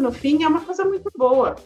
no 0.00 0.10
fim, 0.10 0.42
é 0.42 0.48
uma 0.48 0.60
coisa 0.60 0.84
muito 0.84 1.10
boa. 1.16 1.56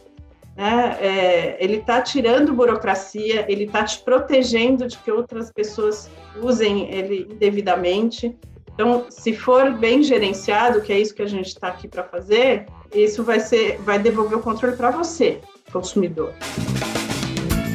Né? 0.55 0.97
É, 0.99 1.57
ele 1.63 1.77
está 1.77 2.01
tirando 2.01 2.53
burocracia, 2.53 3.45
ele 3.49 3.65
está 3.65 3.83
te 3.83 3.99
protegendo 3.99 4.87
de 4.87 4.97
que 4.97 5.11
outras 5.11 5.51
pessoas 5.51 6.09
usem 6.41 6.93
ele 6.93 7.27
indevidamente. 7.31 8.35
Então, 8.73 9.05
se 9.09 9.33
for 9.33 9.71
bem 9.71 10.03
gerenciado, 10.03 10.81
que 10.81 10.91
é 10.91 10.99
isso 10.99 11.15
que 11.15 11.21
a 11.21 11.27
gente 11.27 11.47
está 11.47 11.69
aqui 11.69 11.87
para 11.87 12.03
fazer, 12.03 12.65
isso 12.93 13.23
vai 13.23 13.39
ser, 13.39 13.77
vai 13.79 13.97
devolver 13.97 14.37
o 14.37 14.41
controle 14.41 14.75
para 14.75 14.91
você, 14.91 15.39
consumidor. 15.71 16.33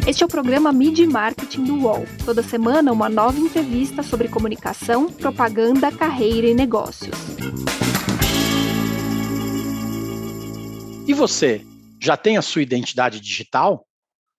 Este 0.06 0.22
é 0.22 0.26
o 0.26 0.28
programa 0.28 0.72
Mid 0.72 0.98
Marketing 1.00 1.64
do 1.64 1.74
UOL. 1.76 2.04
Toda 2.24 2.42
semana, 2.42 2.92
uma 2.92 3.08
nova 3.08 3.38
entrevista 3.38 4.02
sobre 4.02 4.28
comunicação, 4.28 5.06
propaganda, 5.06 5.92
carreira 5.92 6.48
e 6.48 6.54
negócios. 6.54 7.14
E 11.06 11.14
você, 11.14 11.64
já 12.00 12.16
tem 12.16 12.36
a 12.36 12.42
sua 12.42 12.62
identidade 12.62 13.20
digital? 13.20 13.86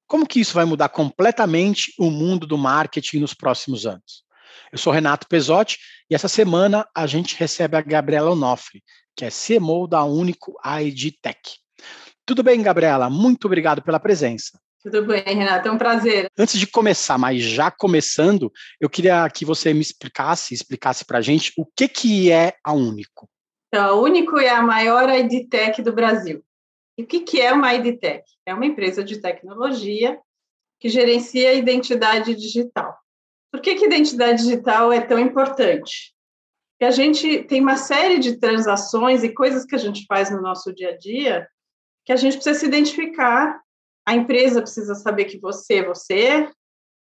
Como 0.08 0.28
que 0.28 0.40
isso 0.40 0.54
vai 0.54 0.66
mudar 0.66 0.90
completamente 0.90 1.94
o 1.98 2.10
mundo 2.10 2.48
do 2.48 2.58
marketing 2.58 3.20
nos 3.20 3.34
próximos 3.34 3.86
anos? 3.86 4.24
Eu 4.72 4.78
sou 4.78 4.92
Renato 4.92 5.28
Pesotti 5.28 5.78
e 6.10 6.16
essa 6.16 6.28
semana 6.28 6.88
a 6.96 7.06
gente 7.06 7.36
recebe 7.38 7.78
a 7.78 7.82
Gabriela 7.82 8.32
Onofre, 8.32 8.84
que 9.16 9.26
é 9.26 9.30
CMO 9.30 9.88
da 9.88 10.04
Único 10.04 10.54
ID 10.82 11.14
Tech. 11.22 11.40
Tudo 12.26 12.44
bem, 12.44 12.62
Gabriela? 12.62 13.10
Muito 13.10 13.46
obrigado 13.46 13.82
pela 13.82 14.00
presença. 14.00 14.60
Tudo 14.84 15.06
bem, 15.06 15.24
Renato, 15.24 15.68
é 15.68 15.72
um 15.72 15.78
prazer. 15.78 16.28
Antes 16.38 16.60
de 16.60 16.66
começar, 16.66 17.18
mas 17.18 17.44
já 17.44 17.70
começando, 17.70 18.52
eu 18.80 18.90
queria 18.90 19.30
que 19.30 19.46
você 19.46 19.74
me 19.74 19.82
explicasse, 19.82 20.54
explicasse 20.54 21.06
para 21.06 21.20
a 21.20 21.22
gente 21.22 21.54
o 21.56 21.66
que, 21.66 21.88
que 21.88 22.32
é 22.32 22.56
a 22.64 22.74
Único. 22.74 23.30
Então, 23.68 23.86
a 23.86 23.94
Único 23.94 24.40
é 24.40 24.50
a 24.50 24.62
maior 24.62 25.08
EdTech 25.10 25.82
do 25.84 25.94
Brasil. 25.94 26.44
E 26.98 27.04
o 27.04 27.08
que, 27.08 27.22
que 27.22 27.42
é 27.42 27.54
uma 27.54 27.74
EdTech? 27.74 28.24
É 28.46 28.54
uma 28.54 28.66
empresa 28.66 29.04
de 29.04 29.22
tecnologia 29.22 30.20
que 30.80 30.90
gerencia 30.90 31.50
a 31.50 31.54
identidade 31.54 32.36
digital. 32.36 32.98
Por 33.52 33.62
que, 33.62 33.76
que 33.76 33.86
identidade 33.86 34.44
digital 34.44 34.92
é 34.92 35.02
tão 35.02 35.20
importante? 35.20 36.14
Porque 36.74 36.86
a 36.86 36.92
gente 36.92 37.44
tem 37.44 37.62
uma 37.62 37.78
série 37.78 38.18
de 38.20 38.38
transações 38.38 39.24
e 39.24 39.34
coisas 39.34 39.66
que 39.66 39.76
a 39.76 39.80
gente 39.80 40.06
faz 40.08 40.32
no 40.32 40.42
nosso 40.42 40.74
dia 40.74 40.90
a 40.90 40.98
dia 40.98 41.48
que 42.04 42.12
a 42.12 42.16
gente 42.16 42.34
precisa 42.34 42.60
se 42.60 42.66
identificar 42.66 43.62
a 44.06 44.16
empresa 44.16 44.62
precisa 44.62 44.96
saber 44.96 45.26
que 45.26 45.40
você 45.40 45.76
é 45.76 45.86
você, 45.86 46.50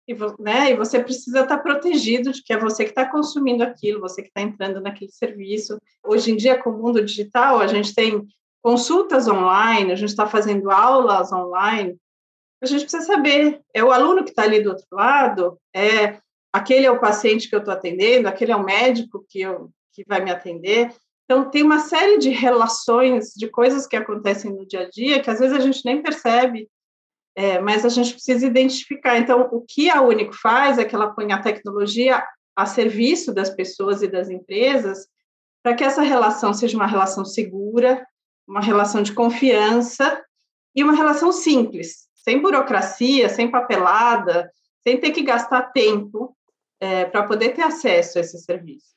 e, 0.06 0.14
né, 0.39 0.73
e 0.73 0.77
você 0.77 1.02
precisa 1.02 1.41
estar 1.42 1.58
protegido 1.58 2.33
de 2.33 2.42
que 2.42 2.52
é 2.52 2.58
você 2.58 2.84
que 2.84 2.91
está 2.91 3.08
consumindo 3.11 3.62
aquilo, 3.62 4.00
você 4.00 4.23
que 4.23 4.28
está 4.28 4.41
entrando 4.41 4.80
naquele 4.80 5.11
serviço. 5.11 5.78
Hoje 6.02 6.33
em 6.33 6.36
dia, 6.36 6.61
com 6.61 6.70
o 6.70 6.78
mundo 6.78 7.05
digital, 7.05 7.61
a 7.61 7.67
gente 7.67 7.95
tem 7.95 8.27
consultas 8.69 9.27
online, 9.27 9.91
a 9.91 9.94
gente 9.94 10.11
está 10.11 10.27
fazendo 10.27 10.70
aulas 10.70 11.33
online. 11.33 11.97
A 12.62 12.66
gente 12.66 12.83
precisa 12.83 13.02
saber, 13.06 13.62
é 13.72 13.83
o 13.83 13.91
aluno 13.91 14.22
que 14.22 14.28
está 14.28 14.42
ali 14.42 14.62
do 14.62 14.69
outro 14.69 14.84
lado, 14.92 15.58
é 15.74 16.19
aquele 16.52 16.84
é 16.84 16.91
o 16.91 17.00
paciente 17.00 17.48
que 17.48 17.55
eu 17.55 17.61
estou 17.61 17.72
atendendo, 17.72 18.28
aquele 18.28 18.52
é 18.52 18.56
o 18.56 18.62
médico 18.62 19.24
que, 19.27 19.41
eu, 19.41 19.70
que 19.94 20.05
vai 20.06 20.22
me 20.22 20.30
atender. 20.30 20.94
Então, 21.24 21.48
tem 21.48 21.62
uma 21.62 21.78
série 21.78 22.19
de 22.19 22.28
relações, 22.28 23.33
de 23.34 23.48
coisas 23.48 23.86
que 23.86 23.96
acontecem 23.96 24.52
no 24.52 24.66
dia 24.66 24.80
a 24.80 24.91
dia, 24.91 25.22
que 25.22 25.30
às 25.30 25.39
vezes 25.39 25.56
a 25.56 25.61
gente 25.61 25.80
nem 25.86 26.02
percebe, 26.02 26.69
é, 27.34 27.58
mas 27.61 27.86
a 27.86 27.89
gente 27.89 28.12
precisa 28.12 28.46
identificar. 28.46 29.16
Então, 29.16 29.48
o 29.50 29.62
que 29.62 29.89
a 29.89 30.02
Único 30.02 30.34
faz 30.34 30.77
é 30.77 30.84
que 30.84 30.94
ela 30.94 31.14
põe 31.14 31.33
a 31.33 31.41
tecnologia 31.41 32.22
a 32.55 32.66
serviço 32.66 33.33
das 33.33 33.48
pessoas 33.48 34.02
e 34.02 34.08
das 34.08 34.28
empresas 34.28 35.08
para 35.62 35.74
que 35.74 35.84
essa 35.84 36.02
relação 36.02 36.52
seja 36.52 36.77
uma 36.77 36.86
relação 36.86 37.24
segura, 37.24 38.06
uma 38.48 38.60
relação 38.60 39.02
de 39.02 39.12
confiança 39.12 40.22
e 40.74 40.82
uma 40.82 40.94
relação 40.94 41.30
simples, 41.30 42.08
sem 42.14 42.41
burocracia, 42.41 43.28
sem 43.28 43.50
papelada, 43.50 44.50
sem 44.82 44.98
ter 44.98 45.10
que 45.10 45.22
gastar 45.22 45.70
tempo 45.72 46.34
é, 46.80 47.05
para 47.05 47.24
poder 47.24 47.50
ter 47.50 47.62
acesso 47.62 48.18
a 48.18 48.20
esses 48.23 48.45
serviços. 48.45 48.89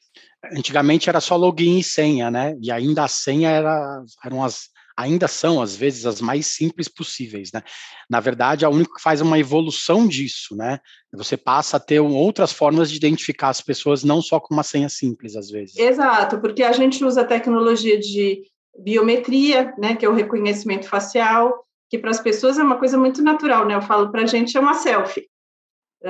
Antigamente 0.55 1.09
era 1.09 1.19
só 1.19 1.35
login 1.35 1.77
e 1.77 1.83
senha, 1.83 2.31
né? 2.31 2.55
E 2.61 2.71
ainda 2.71 3.03
a 3.03 3.07
senha 3.07 3.49
era, 3.49 4.03
eram 4.23 4.43
as 4.43 4.71
ainda 4.97 5.27
são, 5.27 5.61
às 5.61 5.75
vezes, 5.75 6.05
as 6.05 6.21
mais 6.21 6.47
simples 6.47 6.87
possíveis, 6.87 7.51
né? 7.51 7.63
Na 8.09 8.19
verdade, 8.19 8.65
a 8.65 8.69
única 8.69 8.93
que 8.95 9.01
faz 9.01 9.21
uma 9.21 9.39
evolução 9.39 10.07
disso, 10.07 10.55
né? 10.55 10.79
Você 11.13 11.35
passa 11.35 11.77
a 11.77 11.79
ter 11.79 11.99
outras 11.99 12.51
formas 12.51 12.89
de 12.89 12.97
identificar 12.97 13.49
as 13.49 13.61
pessoas, 13.61 14.03
não 14.03 14.21
só 14.21 14.39
com 14.39 14.53
uma 14.53 14.63
senha 14.63 14.89
simples, 14.89 15.35
às 15.35 15.49
vezes. 15.49 15.77
Exato, 15.77 16.39
porque 16.39 16.63
a 16.63 16.71
gente 16.71 17.03
usa 17.03 17.21
a 17.21 17.25
tecnologia 17.25 17.99
de 17.99 18.43
biometria, 18.77 19.73
né, 19.77 19.95
que 19.95 20.05
é 20.05 20.09
o 20.09 20.13
reconhecimento 20.13 20.87
facial, 20.87 21.65
que 21.89 21.97
para 21.97 22.09
as 22.09 22.19
pessoas 22.19 22.57
é 22.57 22.63
uma 22.63 22.77
coisa 22.77 22.97
muito 22.97 23.21
natural, 23.21 23.65
né? 23.65 23.75
Eu 23.75 23.81
falo 23.81 24.11
para 24.11 24.21
a 24.21 24.25
gente 24.25 24.55
é 24.55 24.59
uma 24.59 24.73
selfie, 24.73 25.27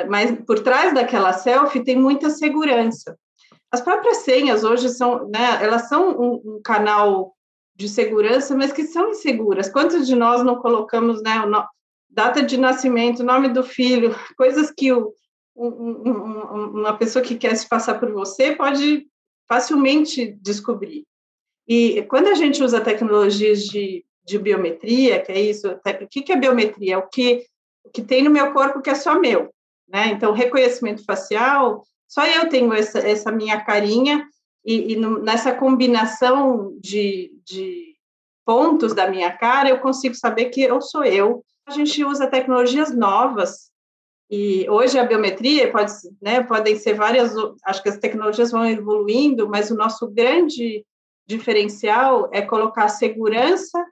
mas 0.07 0.31
por 0.45 0.59
trás 0.59 0.93
daquela 0.93 1.33
selfie 1.33 1.83
tem 1.83 1.97
muita 1.97 2.29
segurança. 2.29 3.17
As 3.71 3.81
próprias 3.81 4.17
senhas 4.17 4.63
hoje 4.63 4.89
são, 4.89 5.27
né, 5.29 5.59
elas 5.63 5.87
são 5.87 6.11
um, 6.11 6.33
um 6.45 6.61
canal 6.63 7.33
de 7.75 7.89
segurança, 7.89 8.55
mas 8.55 8.71
que 8.71 8.83
são 8.83 9.09
inseguras. 9.09 9.69
Quantos 9.69 10.05
de 10.05 10.15
nós 10.15 10.43
não 10.43 10.57
colocamos, 10.57 11.23
né, 11.23 11.45
no, 11.45 11.65
data 12.11 12.43
de 12.43 12.57
nascimento, 12.57 13.23
nome 13.23 13.49
do 13.49 13.63
filho, 13.63 14.13
coisas 14.37 14.71
que 14.71 14.91
o, 14.91 15.13
um, 15.55 15.67
um, 15.67 16.81
uma 16.81 16.97
pessoa 16.97 17.23
que 17.23 17.35
quer 17.35 17.55
se 17.55 17.67
passar 17.67 17.99
por 17.99 18.11
você 18.11 18.55
pode 18.55 19.07
facilmente 19.47 20.37
descobrir. 20.41 21.03
E 21.73 22.01
quando 22.01 22.27
a 22.27 22.33
gente 22.33 22.61
usa 22.61 22.81
tecnologias 22.81 23.63
de, 23.63 24.03
de 24.25 24.37
biometria, 24.37 25.21
que 25.21 25.31
é 25.31 25.39
isso, 25.39 25.69
o 25.69 26.07
que, 26.09 26.29
é 26.29 26.35
biometria? 26.35 26.95
É 26.95 26.97
o 26.97 27.07
que, 27.07 27.45
o 27.85 27.89
que 27.89 28.01
tem 28.01 28.21
no 28.21 28.29
meu 28.29 28.51
corpo 28.51 28.81
que 28.81 28.89
é 28.89 28.93
só 28.93 29.17
meu. 29.17 29.49
Né? 29.87 30.07
Então, 30.07 30.33
reconhecimento 30.33 31.01
facial, 31.05 31.81
só 32.09 32.25
eu 32.25 32.49
tenho 32.49 32.73
essa, 32.73 32.99
essa 32.99 33.31
minha 33.31 33.63
carinha 33.63 34.27
e, 34.65 34.91
e 34.91 34.95
no, 34.97 35.19
nessa 35.19 35.53
combinação 35.53 36.77
de, 36.77 37.31
de 37.45 37.95
pontos 38.45 38.93
da 38.93 39.09
minha 39.09 39.31
cara, 39.31 39.69
eu 39.69 39.79
consigo 39.79 40.15
saber 40.15 40.49
que 40.49 40.61
eu 40.61 40.81
sou 40.81 41.05
eu. 41.05 41.41
A 41.65 41.71
gente 41.71 42.03
usa 42.03 42.27
tecnologias 42.27 42.93
novas 42.93 43.71
e 44.29 44.69
hoje 44.69 44.99
a 44.99 45.05
biometria 45.05 45.71
pode, 45.71 45.93
né, 46.21 46.43
podem 46.43 46.75
ser 46.75 46.95
várias, 46.95 47.33
acho 47.63 47.81
que 47.81 47.87
as 47.87 47.97
tecnologias 47.97 48.51
vão 48.51 48.65
evoluindo, 48.65 49.47
mas 49.47 49.71
o 49.71 49.77
nosso 49.77 50.05
grande 50.09 50.85
diferencial 51.31 52.29
é 52.31 52.41
colocar 52.41 52.85
a 52.85 52.89
segurança 52.89 53.83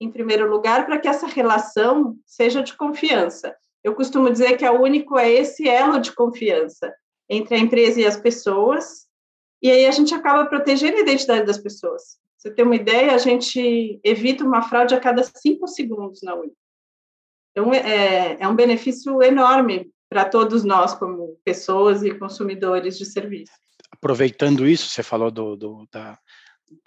em 0.00 0.10
primeiro 0.10 0.48
lugar 0.50 0.86
para 0.86 0.98
que 0.98 1.08
essa 1.08 1.26
relação 1.26 2.16
seja 2.24 2.62
de 2.62 2.76
confiança. 2.76 3.54
Eu 3.82 3.94
costumo 3.94 4.30
dizer 4.30 4.56
que 4.56 4.64
a 4.64 4.72
único 4.72 5.18
é 5.18 5.30
esse 5.30 5.68
elo 5.68 5.98
de 6.00 6.12
confiança 6.12 6.92
entre 7.28 7.54
a 7.54 7.58
empresa 7.58 8.00
e 8.00 8.06
as 8.06 8.16
pessoas, 8.16 9.06
e 9.62 9.70
aí 9.70 9.86
a 9.86 9.90
gente 9.90 10.14
acaba 10.14 10.46
protegendo 10.46 10.96
a 10.96 11.00
identidade 11.00 11.46
das 11.46 11.58
pessoas. 11.58 12.18
Você 12.36 12.50
tem 12.50 12.64
uma 12.64 12.76
ideia, 12.76 13.14
a 13.14 13.18
gente 13.18 13.98
evita 14.04 14.44
uma 14.44 14.62
fraude 14.62 14.94
a 14.94 15.00
cada 15.00 15.22
cinco 15.22 15.66
segundos 15.66 16.20
na 16.22 16.34
Uni. 16.34 16.52
Então, 17.50 17.72
é, 17.72 18.36
é 18.38 18.48
um 18.48 18.54
benefício 18.54 19.22
enorme 19.22 19.90
para 20.08 20.24
todos 20.24 20.64
nós, 20.64 20.92
como 20.94 21.38
pessoas 21.44 22.02
e 22.02 22.12
consumidores 22.14 22.98
de 22.98 23.06
serviço. 23.06 23.52
Aproveitando 23.90 24.66
isso, 24.66 24.90
você 24.90 25.02
falou 25.02 25.30
do, 25.30 25.56
do 25.56 25.88
da, 25.90 26.18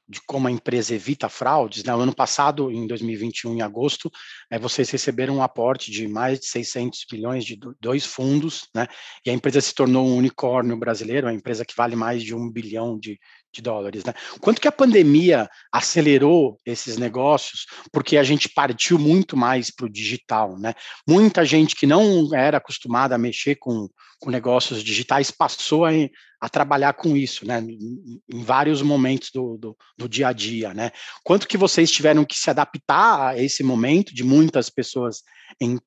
de 0.10 0.22
como 0.26 0.48
a 0.48 0.52
empresa 0.52 0.96
evita 0.96 1.28
fraudes, 1.28 1.84
né? 1.84 1.94
O 1.94 2.00
ano 2.00 2.16
passado, 2.16 2.72
em 2.72 2.88
2021, 2.88 3.56
em 3.56 3.62
agosto, 3.62 4.10
é, 4.50 4.58
vocês 4.58 4.90
receberam 4.90 5.38
um 5.38 5.44
aporte 5.44 5.92
de 5.92 6.08
mais 6.08 6.40
de 6.40 6.46
600 6.46 7.06
milhões 7.12 7.44
de 7.44 7.60
dois 7.80 8.06
fundos, 8.06 8.70
né? 8.74 8.88
E 9.26 9.30
a 9.30 9.34
empresa 9.34 9.60
se 9.60 9.74
tornou 9.74 10.08
um 10.08 10.18
unicórnio 10.18 10.78
brasileiro, 10.78 11.28
uma 11.28 11.34
empresa 11.34 11.66
que 11.66 11.76
vale 11.76 11.96
mais 11.96 12.24
de 12.24 12.34
um 12.34 12.50
bilhão 12.50 12.98
de, 12.98 13.20
de 13.54 13.62
dólares, 13.62 14.04
né? 14.04 14.14
Quanto 14.40 14.62
que 14.62 14.68
a 14.68 14.72
pandemia 14.72 15.50
acelerou 15.72 16.58
esses 16.66 16.98
negócios, 16.98 17.66
porque 17.92 18.18
a 18.18 18.24
gente 18.24 18.50
partiu 18.50 19.00
muito 19.00 19.36
mais 19.36 19.72
para 19.72 19.86
o 19.86 19.90
digital, 19.90 20.58
né? 20.60 20.74
Muita 21.08 21.44
gente 21.46 21.76
que 21.76 21.88
não 21.88 22.34
era 22.36 22.58
acostumada 22.58 23.16
a 23.16 23.18
mexer 23.18 23.56
com, 23.56 23.90
com 24.20 24.30
negócios 24.30 24.84
digitais 24.84 25.32
passou 25.32 25.86
a, 25.86 25.92
a 26.40 26.50
trabalhar 26.50 26.94
com 26.94 27.16
isso, 27.16 27.46
né? 27.48 27.60
Em 27.62 28.44
vários 28.44 28.82
momentos 28.82 29.32
do, 29.34 29.58
do, 29.58 29.78
do, 29.98 30.10
dia 30.10 30.28
a 30.28 30.34
dia, 30.34 30.74
né? 30.74 30.92
Quanto 31.24 31.48
que 31.48 31.58
vocês 31.58 31.92
tiveram 31.92 32.26
que 32.26 32.38
se 32.38 32.50
adaptar 32.50 33.30
a 33.30 33.42
esse 33.42 33.64
momento 33.64 34.14
de 34.14 34.24
muitas 34.24 34.70
pessoas 34.70 35.24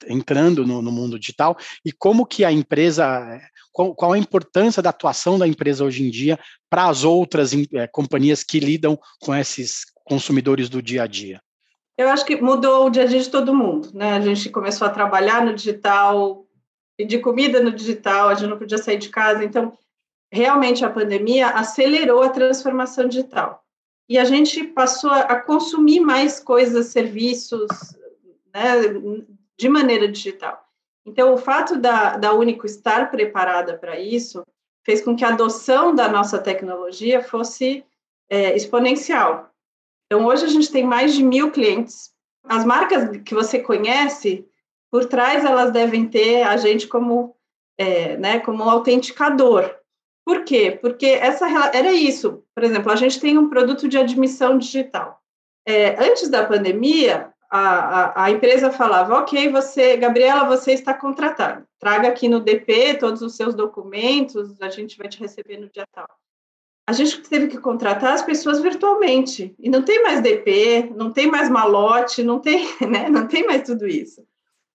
entrando 0.08 0.66
no, 0.66 0.82
no 0.82 0.90
mundo 0.90 1.18
digital 1.18 1.56
e 1.84 1.92
como 1.92 2.26
que 2.26 2.44
a 2.44 2.50
empresa, 2.50 3.40
qual, 3.72 3.94
qual, 3.94 4.12
a 4.12 4.18
importância 4.18 4.82
da 4.82 4.90
atuação 4.90 5.38
da 5.38 5.46
empresa 5.46 5.84
hoje 5.84 6.02
em 6.02 6.10
dia 6.10 6.38
para 6.68 6.88
as 6.88 7.04
outras 7.04 7.52
é, 7.72 7.86
companhias 7.86 8.42
que 8.42 8.60
lidam 8.60 8.98
com 9.20 9.34
esses 9.34 9.84
consumidores 10.04 10.68
do 10.68 10.82
dia 10.82 11.04
a 11.04 11.06
dia? 11.06 11.40
Eu 11.96 12.08
acho 12.08 12.24
que 12.24 12.40
mudou 12.40 12.86
o 12.86 12.90
dia 12.90 13.02
a 13.02 13.06
dia 13.06 13.20
de 13.20 13.28
todo 13.28 13.54
mundo, 13.54 13.90
né? 13.92 14.14
A 14.14 14.20
gente 14.20 14.48
começou 14.48 14.86
a 14.86 14.90
trabalhar 14.90 15.44
no 15.44 15.54
digital, 15.54 16.46
pedir 16.96 17.20
comida 17.20 17.62
no 17.62 17.70
digital, 17.70 18.28
a 18.28 18.34
gente 18.34 18.48
não 18.48 18.58
podia 18.58 18.78
sair 18.78 18.98
de 18.98 19.08
casa, 19.08 19.44
então 19.44 19.72
realmente 20.32 20.84
a 20.84 20.90
pandemia 20.90 21.48
acelerou 21.48 22.22
a 22.22 22.28
transformação 22.28 23.08
digital. 23.08 23.64
e 24.08 24.18
a 24.18 24.24
gente 24.24 24.64
passou 24.64 25.10
a 25.12 25.36
consumir 25.36 26.00
mais 26.00 26.40
coisas, 26.40 26.86
serviços, 26.86 27.68
né, 28.52 28.72
de 29.56 29.68
maneira 29.68 30.10
digital. 30.10 30.69
Então, 31.06 31.34
o 31.34 31.38
fato 31.38 31.76
da, 31.76 32.16
da 32.16 32.32
Único 32.32 32.66
estar 32.66 33.10
preparada 33.10 33.76
para 33.76 33.98
isso 33.98 34.44
fez 34.84 35.02
com 35.02 35.16
que 35.16 35.24
a 35.24 35.28
adoção 35.28 35.94
da 35.94 36.08
nossa 36.08 36.38
tecnologia 36.38 37.22
fosse 37.22 37.84
é, 38.28 38.54
exponencial. 38.54 39.50
Então, 40.06 40.26
hoje 40.26 40.44
a 40.44 40.48
gente 40.48 40.70
tem 40.70 40.84
mais 40.84 41.14
de 41.14 41.22
mil 41.22 41.50
clientes. 41.50 42.10
As 42.44 42.64
marcas 42.64 43.18
que 43.22 43.34
você 43.34 43.58
conhece, 43.58 44.46
por 44.90 45.04
trás 45.06 45.44
elas 45.44 45.70
devem 45.72 46.08
ter 46.08 46.42
a 46.42 46.56
gente 46.56 46.86
como, 46.86 47.36
é, 47.78 48.16
né, 48.16 48.40
como 48.40 48.64
um 48.64 48.70
autenticador. 48.70 49.74
Por 50.24 50.44
quê? 50.44 50.78
Porque 50.80 51.06
essa 51.06 51.46
era 51.74 51.92
isso. 51.92 52.44
Por 52.54 52.64
exemplo, 52.64 52.90
a 52.90 52.96
gente 52.96 53.20
tem 53.20 53.38
um 53.38 53.48
produto 53.48 53.88
de 53.88 53.98
admissão 53.98 54.58
digital. 54.58 55.20
É, 55.66 56.02
antes 56.04 56.28
da 56.28 56.44
pandemia, 56.44 57.29
a, 57.50 58.24
a, 58.24 58.30
empresa 58.30 58.70
falava, 58.70 59.18
ok, 59.18 59.50
você, 59.50 59.96
Gabriela, 59.96 60.44
você 60.44 60.72
está 60.72 60.94
contratada. 60.94 61.66
Traga 61.80 62.08
aqui 62.08 62.28
no 62.28 62.38
DP 62.38 62.94
todos 62.94 63.22
os 63.22 63.34
seus 63.34 63.54
documentos, 63.54 64.60
a 64.62 64.70
gente 64.70 64.96
vai 64.96 65.08
te 65.08 65.18
receber 65.18 65.58
no 65.58 65.68
dia 65.68 65.84
tal. 65.92 66.06
A 66.86 66.92
gente 66.92 67.20
teve 67.22 67.48
que 67.48 67.58
contratar 67.58 68.14
as 68.14 68.22
pessoas 68.22 68.60
virtualmente. 68.60 69.54
E 69.58 69.68
não 69.68 69.82
tem 69.82 70.02
mais 70.02 70.20
DP, 70.20 70.92
não 70.94 71.12
tem 71.12 71.28
mais 71.28 71.48
malote, 71.48 72.22
não 72.22 72.38
tem, 72.38 72.66
né, 72.88 73.08
não 73.08 73.26
tem 73.26 73.44
mais 73.44 73.62
tudo 73.64 73.86
isso. 73.86 74.24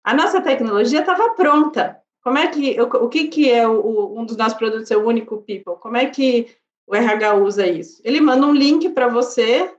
A 0.03 0.13
nossa 0.13 0.41
tecnologia 0.41 0.99
estava 0.99 1.29
pronta. 1.29 1.97
Como 2.23 2.37
é 2.37 2.47
que, 2.47 2.79
o 2.81 3.07
que, 3.07 3.27
que 3.27 3.51
é 3.51 3.67
o, 3.67 4.19
um 4.19 4.25
dos 4.25 4.35
nossos 4.35 4.57
produtos, 4.57 4.91
é 4.91 4.97
o 4.97 5.05
Único 5.05 5.43
People? 5.43 5.79
Como 5.79 5.95
é 5.95 6.07
que 6.07 6.47
o 6.87 6.95
RH 6.95 7.35
usa 7.35 7.67
isso? 7.67 8.01
Ele 8.03 8.19
manda 8.19 8.45
um 8.45 8.53
link 8.53 8.89
para 8.89 9.07
você, 9.07 9.74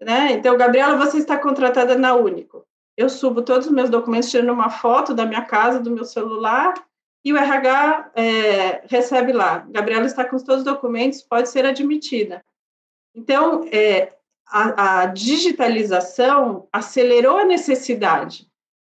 né? 0.00 0.32
Então, 0.32 0.56
Gabriela, 0.56 0.96
você 0.96 1.18
está 1.18 1.36
contratada 1.38 1.96
na 1.96 2.14
Único. 2.14 2.66
Eu 2.96 3.08
subo 3.08 3.42
todos 3.42 3.66
os 3.66 3.72
meus 3.72 3.90
documentos, 3.90 4.30
tirando 4.30 4.52
uma 4.52 4.70
foto 4.70 5.14
da 5.14 5.26
minha 5.26 5.44
casa, 5.44 5.80
do 5.80 5.90
meu 5.90 6.04
celular, 6.04 6.74
e 7.24 7.32
o 7.32 7.36
RH 7.36 8.12
é, 8.14 8.82
recebe 8.86 9.32
lá. 9.32 9.66
Gabriela 9.68 10.06
está 10.06 10.24
com 10.24 10.38
todos 10.38 10.58
os 10.58 10.64
documentos, 10.64 11.22
pode 11.22 11.48
ser 11.48 11.66
admitida. 11.66 12.42
Então, 13.14 13.68
é, 13.72 14.12
a, 14.46 15.02
a 15.02 15.06
digitalização 15.06 16.68
acelerou 16.72 17.38
a 17.38 17.44
necessidade. 17.44 18.46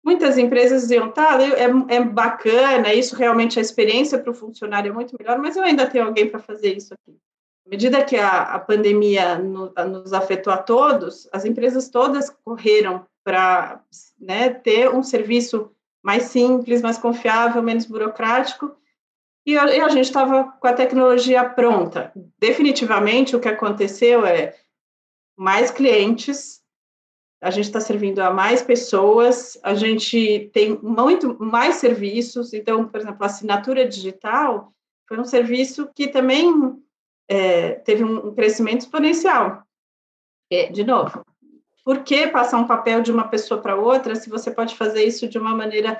Muitas 0.04 0.36
empresas 0.36 0.82
diziam, 0.82 1.12
tá, 1.12 1.38
é, 1.40 1.94
é 1.94 2.04
bacana, 2.04 2.92
isso 2.92 3.14
realmente 3.14 3.58
a 3.58 3.62
experiência 3.62 4.18
para 4.18 4.30
o 4.30 4.34
funcionário 4.34 4.90
é 4.90 4.94
muito 4.94 5.14
melhor, 5.18 5.38
mas 5.38 5.56
eu 5.56 5.62
ainda 5.62 5.86
tenho 5.86 6.06
alguém 6.06 6.28
para 6.28 6.40
fazer 6.40 6.76
isso 6.76 6.92
aqui. 6.94 7.16
À 7.66 7.70
medida 7.70 8.04
que 8.04 8.16
a, 8.16 8.42
a 8.42 8.58
pandemia 8.58 9.38
no, 9.38 9.72
a 9.76 9.84
nos 9.84 10.12
afetou 10.12 10.52
a 10.52 10.58
todos, 10.58 11.28
as 11.32 11.44
empresas 11.44 11.88
todas 11.88 12.28
correram 12.28 13.06
para 13.24 13.80
né, 14.20 14.50
ter 14.50 14.90
um 14.90 15.02
serviço 15.02 15.70
mais 16.02 16.24
simples, 16.24 16.82
mais 16.82 16.98
confiável, 16.98 17.62
menos 17.62 17.86
burocrático, 17.86 18.74
e 19.46 19.56
a, 19.56 19.66
e 19.74 19.80
a 19.80 19.88
gente 19.88 20.06
estava 20.06 20.44
com 20.44 20.66
a 20.66 20.72
tecnologia 20.72 21.48
pronta. 21.48 22.12
Definitivamente, 22.38 23.34
o 23.34 23.40
que 23.40 23.48
aconteceu 23.48 24.26
é 24.26 24.56
mais 25.36 25.70
clientes, 25.70 26.62
a 27.40 27.50
gente 27.50 27.64
está 27.64 27.80
servindo 27.80 28.20
a 28.20 28.30
mais 28.30 28.62
pessoas, 28.62 29.58
a 29.64 29.74
gente 29.74 30.50
tem 30.52 30.78
muito 30.80 31.36
mais 31.42 31.76
serviços. 31.76 32.52
Então, 32.52 32.86
por 32.86 33.00
exemplo, 33.00 33.18
a 33.20 33.26
assinatura 33.26 33.86
digital 33.86 34.72
foi 35.08 35.18
um 35.18 35.24
serviço 35.24 35.88
que 35.92 36.06
também 36.06 36.80
é, 37.32 37.70
teve 37.76 38.04
um 38.04 38.34
crescimento 38.34 38.80
exponencial. 38.80 39.62
É, 40.50 40.70
de 40.70 40.84
novo, 40.84 41.24
por 41.82 42.00
que 42.04 42.26
passar 42.26 42.58
um 42.58 42.66
papel 42.66 43.00
de 43.00 43.10
uma 43.10 43.26
pessoa 43.28 43.60
para 43.60 43.74
outra 43.74 44.14
se 44.14 44.28
você 44.28 44.50
pode 44.50 44.76
fazer 44.76 45.02
isso 45.04 45.26
de 45.26 45.38
uma 45.38 45.54
maneira 45.54 45.98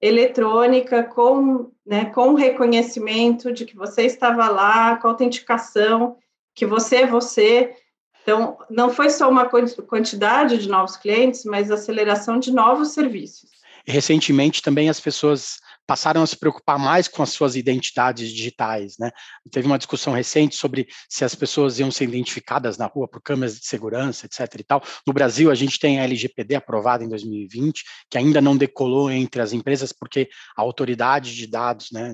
eletrônica, 0.00 1.02
com, 1.04 1.72
né, 1.86 2.04
com 2.06 2.34
reconhecimento 2.34 3.50
de 3.50 3.64
que 3.64 3.74
você 3.74 4.02
estava 4.02 4.46
lá, 4.50 4.96
com 4.96 5.08
autenticação, 5.08 6.18
que 6.54 6.66
você 6.66 6.96
é 6.96 7.06
você. 7.06 7.74
Então, 8.22 8.58
não 8.68 8.90
foi 8.90 9.08
só 9.08 9.30
uma 9.30 9.48
quantidade 9.48 10.58
de 10.58 10.68
novos 10.68 10.96
clientes, 10.98 11.46
mas 11.46 11.70
aceleração 11.70 12.38
de 12.38 12.52
novos 12.52 12.92
serviços. 12.92 13.48
Recentemente, 13.86 14.60
também 14.60 14.90
as 14.90 15.00
pessoas 15.00 15.60
passaram 15.86 16.22
a 16.22 16.26
se 16.26 16.36
preocupar 16.36 16.78
mais 16.78 17.08
com 17.08 17.22
as 17.22 17.30
suas 17.30 17.56
identidades 17.56 18.30
digitais, 18.30 18.96
né? 18.98 19.10
Teve 19.50 19.66
uma 19.66 19.78
discussão 19.78 20.12
recente 20.12 20.56
sobre 20.56 20.88
se 21.08 21.24
as 21.24 21.34
pessoas 21.34 21.78
iam 21.78 21.90
ser 21.90 22.04
identificadas 22.04 22.78
na 22.78 22.86
rua 22.86 23.08
por 23.08 23.20
câmeras 23.20 23.58
de 23.58 23.66
segurança, 23.66 24.26
etc. 24.26 24.60
e 24.60 24.64
tal. 24.64 24.82
No 25.06 25.12
Brasil, 25.12 25.50
a 25.50 25.54
gente 25.54 25.78
tem 25.78 26.00
a 26.00 26.04
LGPD 26.04 26.54
aprovada 26.54 27.04
em 27.04 27.08
2020, 27.08 27.84
que 28.10 28.18
ainda 28.18 28.40
não 28.40 28.56
decolou 28.56 29.10
entre 29.10 29.40
as 29.42 29.52
empresas 29.52 29.92
porque 29.92 30.28
a 30.56 30.62
autoridade 30.62 31.34
de 31.34 31.46
dados, 31.46 31.90
né, 31.92 32.12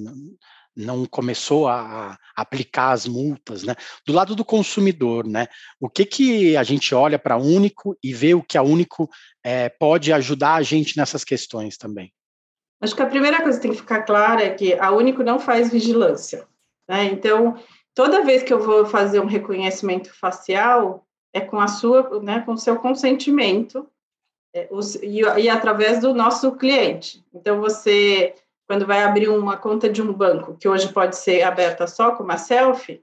não 0.77 1.05
começou 1.05 1.69
a, 1.69 2.17
aplicar 2.37 2.93
as 2.93 3.07
multas, 3.07 3.63
né? 3.63 3.75
Do 4.07 4.13
lado 4.13 4.35
do 4.35 4.45
consumidor, 4.45 5.27
né? 5.27 5.47
O 5.79 5.89
que 5.89 6.05
que 6.05 6.57
a 6.57 6.63
gente 6.63 6.95
olha 6.95 7.19
para 7.19 7.35
a 7.35 7.39
Único 7.39 7.97
e 8.03 8.15
vê 8.15 8.35
o 8.35 8.43
que 8.43 8.57
a 8.57 8.63
Único 8.63 9.09
é, 9.45 9.69
pode 9.69 10.13
ajudar 10.13 10.55
a 10.55 10.63
gente 10.63 10.97
nessas 10.97 11.25
questões 11.25 11.77
também? 11.77 12.13
Acho 12.81 12.97
que 12.97 13.03
a 13.03 13.07
primeira 13.07 13.43
coisa 13.43 13.59
que 13.59 13.63
tem 13.63 13.73
que 13.73 13.81
ficar 13.81 14.03
clara 14.03 14.43
é 14.43 14.51
que 14.51 14.75
a 14.75 14.91
Único 14.91 15.23
não 15.23 15.39
faz 15.39 15.71
vigilância. 15.71 16.49
Né? 16.89 17.05
Então, 17.05 17.57
toda 17.95 18.25
vez 18.25 18.43
que 18.43 18.53
eu 18.53 18.61
vou 18.61 18.87
fazer 18.87 19.21
um 19.21 19.27
reconhecimento 19.27 20.13
facial, 20.15 21.07
é 21.33 21.41
com 21.41 21.61
a 21.61 21.69
sua, 21.69 22.21
né, 22.21 22.41
com 22.41 22.53
o 22.53 22.59
seu 22.59 22.77
consentimento 22.77 23.87
é, 24.55 24.67
os, 24.71 24.97
e, 24.97 25.21
e, 25.21 25.49
através 25.49 26.01
do 26.01 26.13
nosso 26.13 26.53
cliente. 26.57 27.25
Então, 27.33 27.61
você, 27.61 28.35
quando 28.67 28.87
vai 28.87 29.03
abrir 29.03 29.29
uma 29.29 29.57
conta 29.57 29.89
de 29.89 30.03
um 30.03 30.13
banco, 30.13 30.57
que 30.57 30.69
hoje 30.69 30.93
pode 30.93 31.17
ser 31.17 31.43
aberta 31.43 31.87
só 31.87 32.13
com 32.13 32.25
uma 32.25 32.37
selfie, 32.37 33.03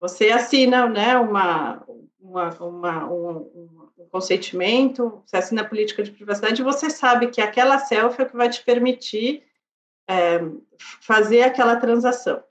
você 0.00 0.30
assina 0.30 0.88
né, 0.88 1.18
uma, 1.18 1.82
uma, 2.18 2.48
uma 2.60 3.12
um, 3.12 3.77
consentimento, 4.06 5.22
você 5.26 5.36
assina 5.36 5.62
a 5.62 5.68
política 5.68 6.02
de 6.02 6.10
privacidade, 6.10 6.62
você 6.62 6.88
sabe 6.90 7.28
que 7.28 7.40
aquela 7.40 7.78
selfie 7.78 8.22
é 8.22 8.24
o 8.24 8.28
que 8.28 8.36
vai 8.36 8.48
te 8.48 8.62
permitir 8.64 9.42
é, 10.08 10.40
fazer 11.00 11.42
aquela 11.42 11.76
transação. 11.76 12.42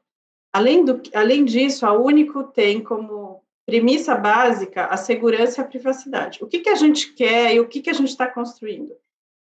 Além, 0.53 0.83
do, 0.83 1.01
além 1.13 1.45
disso, 1.45 1.85
a 1.85 1.93
Único 1.93 2.43
tem 2.43 2.83
como 2.83 3.43
premissa 3.65 4.15
básica 4.15 4.85
a 4.85 4.95
segurança 4.95 5.59
e 5.59 5.63
a 5.63 5.67
privacidade. 5.67 6.41
O 6.41 6.47
que, 6.47 6.59
que 6.59 6.69
a 6.69 6.75
gente 6.75 7.13
quer 7.13 7.53
e 7.53 7.59
o 7.59 7.67
que, 7.67 7.81
que 7.81 7.89
a 7.89 7.93
gente 7.93 8.09
está 8.09 8.25
construindo? 8.25 8.95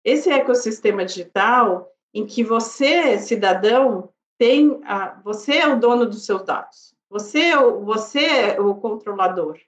Esse 0.04 0.30
ecossistema 0.30 1.04
digital 1.04 1.92
em 2.14 2.24
que 2.24 2.42
você, 2.42 3.18
cidadão, 3.18 4.08
tem 4.38 4.80
a, 4.84 5.20
você 5.22 5.58
é 5.58 5.68
o 5.68 5.78
dono 5.78 6.06
dos 6.06 6.24
seus 6.24 6.42
dados, 6.44 6.94
você 7.10 7.40
é 7.40 7.56
você 7.56 8.24
é 8.24 8.60
o 8.60 8.74
controlador. 8.74 9.58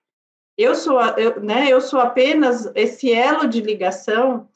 Eu 0.58 0.74
sou, 0.74 1.00
eu, 1.16 1.40
né, 1.40 1.68
eu 1.68 1.80
sou 1.80 2.00
apenas 2.00 2.68
esse 2.74 3.12
elo 3.12 3.46
de 3.46 3.60
ligação 3.60 4.48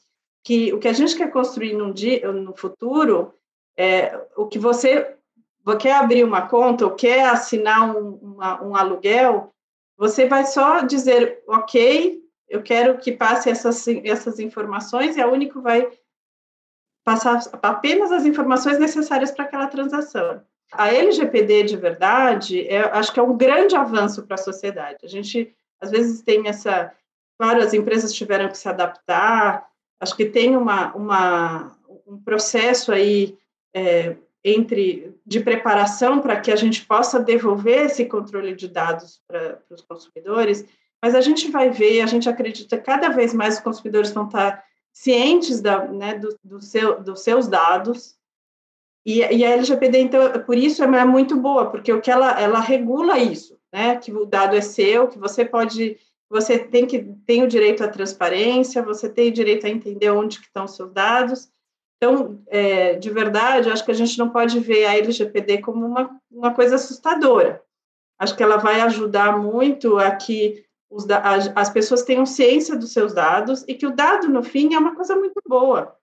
que 0.43 0.73
o 0.73 0.79
que 0.79 0.89
a 0.89 0.93
gente 0.93 1.15
quer 1.15 1.31
construir 1.31 1.71
num 1.71 1.93
dia, 1.93 2.29
no 2.29 2.53
futuro 2.53 3.33
é 3.77 4.19
o 4.35 4.45
que 4.45 4.59
você, 4.59 5.15
quer 5.79 5.95
abrir 5.95 6.25
uma 6.25 6.41
conta 6.49 6.83
ou 6.83 6.91
quer 6.91 7.29
assinar 7.29 7.95
um, 7.95 8.15
uma, 8.15 8.61
um 8.61 8.75
aluguel, 8.75 9.53
você 9.97 10.27
vai 10.27 10.45
só 10.45 10.81
dizer, 10.81 11.41
ok, 11.47 12.21
eu 12.49 12.61
quero 12.61 12.97
que 12.97 13.13
passe 13.13 13.49
essas, 13.49 13.87
essas 13.87 14.39
informações 14.39 15.15
e 15.15 15.21
a 15.21 15.27
Único 15.27 15.61
vai 15.61 15.89
passar 17.05 17.41
apenas 17.61 18.11
as 18.11 18.25
informações 18.25 18.77
necessárias 18.77 19.31
para 19.31 19.45
aquela 19.45 19.67
transação. 19.67 20.41
A 20.69 20.93
LGPD 20.93 21.63
de 21.63 21.77
verdade, 21.77 22.67
é, 22.67 22.79
acho 22.79 23.13
que 23.13 23.19
é 23.21 23.23
um 23.23 23.37
grande 23.37 23.75
avanço 23.75 24.23
para 24.23 24.35
a 24.35 24.43
sociedade. 24.43 24.97
A 25.03 25.07
gente 25.07 25.55
às 25.83 25.91
vezes 25.91 26.21
tem 26.21 26.47
essa. 26.47 26.91
Claro, 27.37 27.61
as 27.61 27.73
empresas 27.73 28.13
tiveram 28.13 28.47
que 28.47 28.57
se 28.57 28.69
adaptar, 28.69 29.67
acho 29.99 30.15
que 30.15 30.25
tem 30.25 30.55
uma, 30.55 30.93
uma, 30.95 31.77
um 32.07 32.17
processo 32.17 32.91
aí 32.91 33.37
é, 33.75 34.15
entre 34.43 35.13
de 35.25 35.39
preparação 35.39 36.21
para 36.21 36.39
que 36.39 36.51
a 36.51 36.55
gente 36.55 36.85
possa 36.85 37.19
devolver 37.19 37.85
esse 37.85 38.05
controle 38.05 38.55
de 38.55 38.67
dados 38.67 39.21
para 39.27 39.59
os 39.69 39.81
consumidores, 39.81 40.65
mas 41.01 41.15
a 41.15 41.21
gente 41.21 41.49
vai 41.49 41.69
ver, 41.69 42.01
a 42.01 42.05
gente 42.05 42.29
acredita 42.29 42.77
cada 42.77 43.09
vez 43.09 43.33
mais 43.33 43.55
os 43.55 43.61
consumidores 43.61 44.11
vão 44.11 44.25
estar 44.25 44.63
cientes 44.93 45.59
da, 45.59 45.85
né, 45.87 46.17
do, 46.17 46.37
do 46.43 46.61
seu, 46.61 47.01
dos 47.01 47.21
seos 47.21 47.47
dados, 47.47 48.15
e, 49.05 49.19
e, 49.19 49.43
a 49.43 49.49
LGPD, 49.49 49.99
então, 49.99 50.39
por 50.45 50.57
isso, 50.57 50.81
é 50.81 51.05
muito 51.05 51.35
boa, 51.35 51.69
porque 51.69 51.91
o 51.91 51.99
que 51.99 52.09
ela, 52.09 52.39
ela 52.39 52.61
regula 52.61 53.19
isso 53.19 53.57
né? 53.73 53.97
Que 53.97 54.13
o 54.13 54.23
dado 54.23 54.55
é 54.55 54.61
seu, 54.61 55.07
que 55.07 55.17
você 55.17 55.43
pode, 55.43 55.97
você 56.29 56.59
tem 56.59 56.85
que 56.85 57.03
tem 57.25 57.41
o 57.41 57.47
direito 57.47 57.83
à 57.83 57.87
transparência, 57.87 58.83
você 58.83 59.09
tem 59.09 59.29
o 59.29 59.33
direito 59.33 59.65
a 59.65 59.69
entender 59.69 60.11
onde 60.11 60.39
que 60.39 60.45
estão 60.45 60.65
os 60.65 60.75
seus 60.75 60.93
dados. 60.93 61.51
Então, 61.97 62.39
é, 62.47 62.95
de 62.95 63.09
verdade, 63.09 63.71
acho 63.71 63.83
que 63.83 63.91
a 63.91 63.95
gente 63.95 64.17
não 64.19 64.29
pode 64.29 64.59
ver 64.59 64.85
a 64.85 64.95
LGPD 64.95 65.59
como 65.59 65.85
uma, 65.85 66.19
uma 66.29 66.53
coisa 66.53 66.75
assustadora. 66.75 67.63
Acho 68.19 68.35
que 68.37 68.43
ela 68.43 68.57
vai 68.57 68.81
ajudar 68.81 69.39
muito 69.39 69.97
a 69.97 70.11
que 70.11 70.63
os, 70.89 71.09
as, 71.09 71.51
as 71.55 71.69
pessoas 71.69 72.03
tenham 72.03 72.25
ciência 72.25 72.75
dos 72.75 72.93
seus 72.93 73.13
dados 73.13 73.65
e 73.67 73.73
que 73.73 73.87
o 73.87 73.95
dado, 73.95 74.29
no 74.29 74.43
fim, 74.43 74.75
é 74.75 74.77
uma 74.77 74.95
coisa 74.95 75.15
muito 75.15 75.41
boa. 75.47 75.97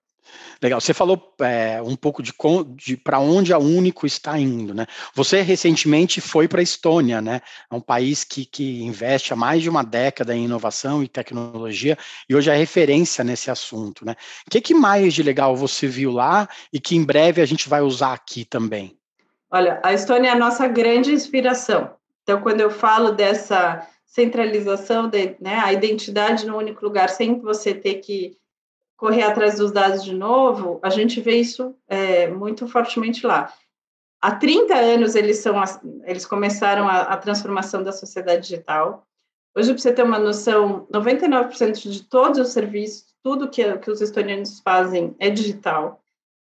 Legal. 0.61 0.79
Você 0.79 0.93
falou 0.93 1.33
é, 1.41 1.81
um 1.81 1.95
pouco 1.95 2.21
de, 2.21 2.31
de 2.75 2.95
para 2.95 3.19
onde 3.19 3.53
a 3.53 3.57
Único 3.57 4.05
está 4.05 4.37
indo, 4.37 4.73
né? 4.73 4.85
Você 5.13 5.41
recentemente 5.41 6.21
foi 6.21 6.47
para 6.47 6.59
a 6.59 6.63
Estônia, 6.63 7.21
né? 7.21 7.41
É 7.69 7.75
um 7.75 7.81
país 7.81 8.23
que, 8.23 8.45
que 8.45 8.83
investe 8.83 9.33
há 9.33 9.35
mais 9.35 9.61
de 9.61 9.69
uma 9.69 9.83
década 9.83 10.35
em 10.35 10.45
inovação 10.45 11.03
e 11.03 11.07
tecnologia 11.07 11.97
e 12.29 12.35
hoje 12.35 12.49
é 12.49 12.55
referência 12.55 13.23
nesse 13.23 13.49
assunto, 13.49 14.05
né? 14.05 14.15
O 14.47 14.51
que, 14.51 14.61
que 14.61 14.73
mais 14.73 15.13
de 15.13 15.23
legal 15.23 15.55
você 15.55 15.87
viu 15.87 16.11
lá 16.11 16.47
e 16.71 16.79
que 16.79 16.95
em 16.95 17.03
breve 17.03 17.41
a 17.41 17.45
gente 17.45 17.67
vai 17.67 17.81
usar 17.81 18.13
aqui 18.13 18.45
também? 18.45 18.97
Olha, 19.49 19.79
a 19.83 19.93
Estônia 19.93 20.29
é 20.29 20.31
a 20.31 20.37
nossa 20.37 20.67
grande 20.67 21.11
inspiração. 21.11 21.91
Então, 22.23 22.41
quando 22.41 22.61
eu 22.61 22.69
falo 22.69 23.11
dessa 23.11 23.85
centralização, 24.05 25.09
de, 25.09 25.35
né, 25.39 25.59
a 25.59 25.73
identidade 25.73 26.45
no 26.45 26.57
único 26.57 26.83
lugar, 26.85 27.09
sem 27.09 27.39
você 27.39 27.73
ter 27.73 27.95
que 27.95 28.37
correr 29.01 29.23
atrás 29.23 29.55
dos 29.55 29.71
dados 29.71 30.03
de 30.03 30.13
novo, 30.13 30.79
a 30.83 30.89
gente 30.91 31.19
vê 31.19 31.37
isso 31.37 31.75
é, 31.87 32.27
muito 32.27 32.67
fortemente 32.67 33.25
lá. 33.25 33.51
Há 34.21 34.35
30 34.35 34.75
anos 34.75 35.15
eles, 35.15 35.39
são, 35.39 35.55
eles 36.05 36.23
começaram 36.23 36.87
a, 36.87 36.99
a 36.99 37.17
transformação 37.17 37.81
da 37.81 37.91
sociedade 37.91 38.43
digital. 38.43 39.03
Hoje, 39.57 39.73
para 39.73 39.81
você 39.81 39.91
ter 39.91 40.03
uma 40.03 40.19
noção, 40.19 40.85
99% 40.93 41.89
de 41.89 42.03
todos 42.03 42.37
os 42.37 42.49
serviços, 42.49 43.07
tudo 43.23 43.49
que, 43.49 43.75
que 43.79 43.89
os 43.89 44.01
estonianos 44.01 44.59
fazem 44.59 45.15
é 45.17 45.31
digital. 45.31 45.99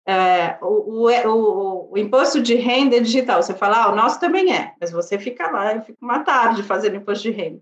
É, 0.07 0.57
o, 0.62 1.09
o, 1.09 1.29
o, 1.29 1.93
o, 1.95 1.99
imposto 1.99 2.41
de 2.41 2.55
renda 2.55 2.95
é 2.95 3.00
digital. 3.00 3.43
Você 3.43 3.55
fala, 3.55 3.87
ah, 3.87 3.93
o 3.93 3.97
nosso 3.97 4.21
também 4.21 4.55
é, 4.55 4.73
mas 4.81 4.93
você 4.93 5.19
fica 5.19 5.50
lá, 5.50 5.75
eu 5.75 5.83
fico 5.83 5.99
uma 6.00 6.21
tarde 6.21 6.62
fazendo 6.62 6.95
imposto 6.95 7.25
de 7.25 7.33
renda. 7.33 7.61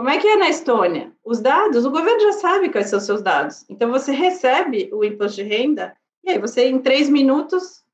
Como 0.00 0.08
é 0.08 0.16
que 0.16 0.26
é 0.26 0.36
na 0.38 0.48
Estônia? 0.48 1.12
Os 1.22 1.40
dados, 1.40 1.84
o 1.84 1.90
governo 1.90 2.20
já 2.20 2.32
sabe 2.32 2.70
quais 2.70 2.88
são 2.88 2.98
os 2.98 3.04
seus 3.04 3.20
dados. 3.20 3.66
Então, 3.68 3.90
você 3.90 4.12
recebe 4.12 4.88
o 4.94 5.04
imposto 5.04 5.36
de 5.36 5.42
renda 5.42 5.94
e 6.24 6.30
aí 6.30 6.38
você, 6.38 6.70
em 6.70 6.78
três 6.78 7.10
minutos, 7.10 7.84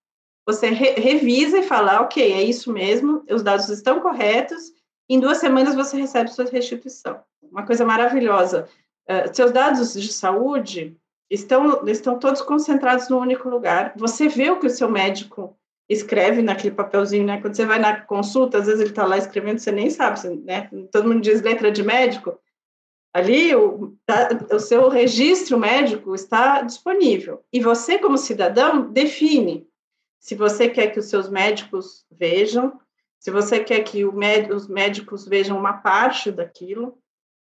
você 0.46 0.68
re 0.68 0.90
revisa 0.90 1.58
e 1.58 1.64
fala, 1.64 2.02
ok, 2.02 2.32
é 2.32 2.44
isso 2.44 2.72
mesmo, 2.72 3.24
os 3.28 3.42
dados 3.42 3.68
estão 3.70 3.98
corretos, 3.98 4.72
em 5.08 5.18
duas 5.18 5.38
semanas 5.38 5.74
você 5.74 5.96
recebe 5.96 6.30
sua 6.30 6.44
restituição. 6.44 7.18
Uma 7.42 7.66
coisa 7.66 7.84
maravilhosa. 7.84 8.68
Uh, 9.10 9.34
seus 9.34 9.50
dados 9.50 9.92
de 9.92 10.12
saúde 10.12 10.96
estão, 11.28 11.84
estão 11.88 12.20
todos 12.20 12.40
concentrados 12.40 13.08
num 13.08 13.18
único 13.18 13.48
lugar. 13.48 13.94
Você 13.96 14.28
vê 14.28 14.48
o 14.48 14.60
que 14.60 14.68
o 14.68 14.70
seu 14.70 14.88
médico 14.88 15.58
escreve 15.88 16.42
naquele 16.42 16.74
papelzinho, 16.74 17.24
né? 17.24 17.40
Quando 17.40 17.54
você 17.54 17.64
vai 17.64 17.78
na 17.78 18.00
consulta, 18.00 18.58
às 18.58 18.66
vezes 18.66 18.80
ele 18.80 18.90
está 18.90 19.06
lá 19.06 19.16
escrevendo, 19.16 19.58
você 19.58 19.70
nem 19.70 19.88
sabe, 19.90 20.28
né? 20.44 20.68
Todo 20.90 21.08
mundo 21.08 21.20
diz 21.20 21.42
letra 21.42 21.70
de 21.70 21.82
médico. 21.82 22.38
Ali, 23.14 23.54
o, 23.54 23.96
tá, 24.04 24.28
o 24.52 24.58
seu 24.58 24.88
registro 24.88 25.58
médico 25.58 26.14
está 26.14 26.60
disponível. 26.60 27.42
E 27.52 27.60
você, 27.60 27.98
como 27.98 28.18
cidadão, 28.18 28.90
define 28.90 29.66
se 30.26 30.34
você 30.34 30.68
quer 30.68 30.88
que 30.88 30.98
os 30.98 31.06
seus 31.06 31.28
médicos 31.28 32.04
vejam, 32.10 32.80
se 33.20 33.30
você 33.30 33.62
quer 33.62 33.82
que 33.84 34.04
os 34.04 34.66
médicos 34.66 35.26
vejam 35.26 35.56
uma 35.56 35.74
parte 35.74 36.32
daquilo, 36.32 36.98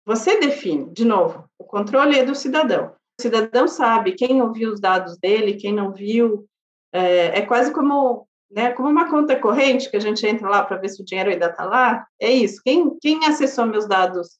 você 0.04 0.40
define. 0.40 0.90
De 0.90 1.04
novo, 1.04 1.44
o 1.58 1.64
controle 1.64 2.18
é 2.18 2.24
do 2.24 2.34
cidadão. 2.34 2.94
O 3.18 3.22
cidadão 3.22 3.68
sabe 3.68 4.12
quem 4.12 4.40
ouviu 4.40 4.72
os 4.72 4.80
dados 4.80 5.18
dele, 5.18 5.58
quem 5.58 5.74
não 5.74 5.92
viu. 5.92 6.48
É, 6.90 7.38
é 7.38 7.42
quase 7.42 7.70
como 7.70 8.26
né? 8.50 8.72
Como 8.72 8.88
uma 8.88 9.08
conta 9.08 9.36
corrente 9.36 9.90
que 9.90 9.96
a 9.96 10.00
gente 10.00 10.26
entra 10.26 10.48
lá 10.48 10.64
para 10.64 10.76
ver 10.76 10.88
se 10.88 11.00
o 11.00 11.04
dinheiro 11.04 11.30
ainda 11.30 11.46
está 11.46 11.64
lá, 11.64 12.06
é 12.20 12.30
isso. 12.30 12.60
Quem, 12.64 12.98
quem 12.98 13.24
acessou 13.24 13.66
meus 13.66 13.86
dados? 13.86 14.38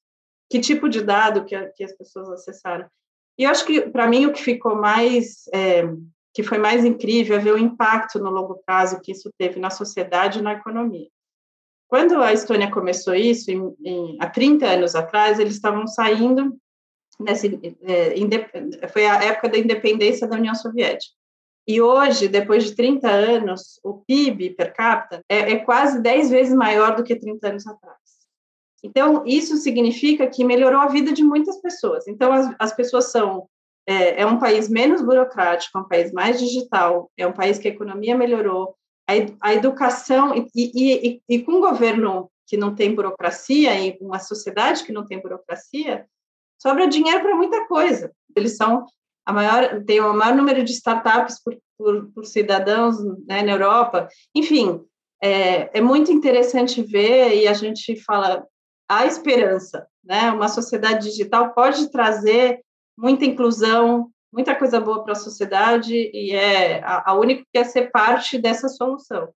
Que 0.51 0.59
tipo 0.59 0.89
de 0.89 1.03
dado 1.03 1.45
que, 1.45 1.57
que 1.77 1.85
as 1.85 1.97
pessoas 1.97 2.29
acessaram? 2.31 2.89
E 3.39 3.45
eu 3.45 3.51
acho 3.51 3.65
que, 3.65 3.83
para 3.83 4.09
mim, 4.09 4.27
o 4.27 4.33
que 4.33 4.43
ficou 4.43 4.75
mais, 4.75 5.45
é, 5.55 5.85
que 6.35 6.43
foi 6.43 6.59
mais 6.59 6.85
incrível 6.85 7.37
é 7.37 7.39
ver 7.39 7.55
o 7.55 7.59
impacto 7.59 8.19
no 8.19 8.31
longo 8.31 8.61
prazo 8.67 9.01
que 9.01 9.13
isso 9.13 9.31
teve 9.39 9.61
na 9.61 9.71
sociedade 9.71 10.41
e 10.41 10.43
na 10.43 10.55
economia. 10.55 11.09
Quando 11.89 12.21
a 12.21 12.33
Estônia 12.33 12.71
começou 12.71 13.15
isso, 13.15 13.51
em, 13.51 13.75
em, 13.85 14.17
há 14.21 14.29
30 14.29 14.67
anos 14.67 14.95
atrás, 14.95 15.39
eles 15.39 15.55
estavam 15.55 15.87
saindo, 15.87 16.57
nesse, 17.19 17.59
é, 17.83 18.89
foi 18.89 19.07
a 19.07 19.25
época 19.25 19.49
da 19.49 19.59
independência 19.59 20.27
da 20.27 20.37
União 20.37 20.55
Soviética. 20.55 21.20
E 21.67 21.81
hoje, 21.81 22.29
depois 22.29 22.65
de 22.65 22.75
30 22.75 23.09
anos, 23.09 23.79
o 23.85 23.99
PIB 24.07 24.51
per 24.51 24.75
capita 24.75 25.23
é, 25.29 25.53
é 25.53 25.57
quase 25.59 26.01
10 26.01 26.31
vezes 26.31 26.55
maior 26.55 26.97
do 26.97 27.05
que 27.05 27.15
30 27.15 27.49
anos 27.49 27.67
atrás. 27.67 27.99
Então, 28.83 29.25
isso 29.27 29.57
significa 29.57 30.27
que 30.27 30.45
melhorou 30.45 30.81
a 30.81 30.89
vida 30.89 31.13
de 31.13 31.23
muitas 31.23 31.61
pessoas. 31.61 32.07
Então, 32.09 32.33
as, 32.33 32.55
as 32.59 32.73
pessoas 32.73 33.11
são. 33.11 33.49
É, 33.87 34.23
é, 34.23 34.27
um 34.27 34.39
país 34.39 34.69
menos 34.69 35.03
burocrático, 35.03 35.77
é 35.77 35.81
um 35.81 35.89
país 35.89 36.13
mais 36.13 36.39
digital, 36.39 37.11
é 37.17 37.27
um 37.27 37.33
país 37.33 37.59
que 37.59 37.67
a 37.67 37.71
economia 37.71 38.17
melhorou, 38.17 38.77
a, 39.09 39.49
a 39.49 39.55
educação, 39.55 40.35
e, 40.35 40.47
e, 40.55 41.09
e, 41.09 41.23
e 41.29 41.43
com 41.43 41.53
um 41.53 41.61
governo 41.61 42.31
que 42.47 42.57
não 42.57 42.75
tem 42.75 42.95
burocracia, 42.95 43.75
e 43.81 43.97
uma 44.01 44.19
sociedade 44.19 44.85
que 44.85 44.93
não 44.93 45.05
tem 45.05 45.21
burocracia, 45.21 46.07
sobra 46.61 46.87
dinheiro 46.87 47.21
para 47.23 47.35
muita 47.35 47.67
coisa. 47.67 48.13
Eles 48.37 48.57
são 48.57 48.87
a 49.31 49.33
maior, 49.33 49.85
tem 49.85 50.01
o 50.01 50.13
maior 50.13 50.35
número 50.35 50.65
de 50.65 50.73
startups 50.73 51.43
por, 51.43 51.57
por, 51.79 52.11
por 52.13 52.27
cidadãos 52.27 52.97
né, 53.27 53.43
na 53.43 53.53
Europa. 53.53 54.09
Enfim, 54.35 54.81
é, 55.23 55.79
é 55.79 55.81
muito 55.81 56.11
interessante 56.13 56.83
ver 56.83 57.37
e 57.37 57.47
a 57.47 57.53
gente 57.53 57.97
fala 58.03 58.45
a 58.89 59.07
esperança, 59.07 59.87
né? 60.05 60.33
Uma 60.33 60.49
sociedade 60.49 61.09
digital 61.09 61.55
pode 61.55 61.91
trazer 61.93 62.61
muita 62.99 63.25
inclusão, 63.25 64.11
muita 64.33 64.55
coisa 64.55 64.81
boa 64.81 65.05
para 65.05 65.13
a 65.13 65.17
sociedade 65.17 65.95
e 65.95 66.33
é 66.33 66.83
a, 66.83 67.13
a 67.13 67.15
única 67.15 67.43
que 67.43 67.49
quer 67.53 67.65
ser 67.65 67.91
parte 67.91 68.37
dessa 68.37 68.69
solução. 68.69 69.29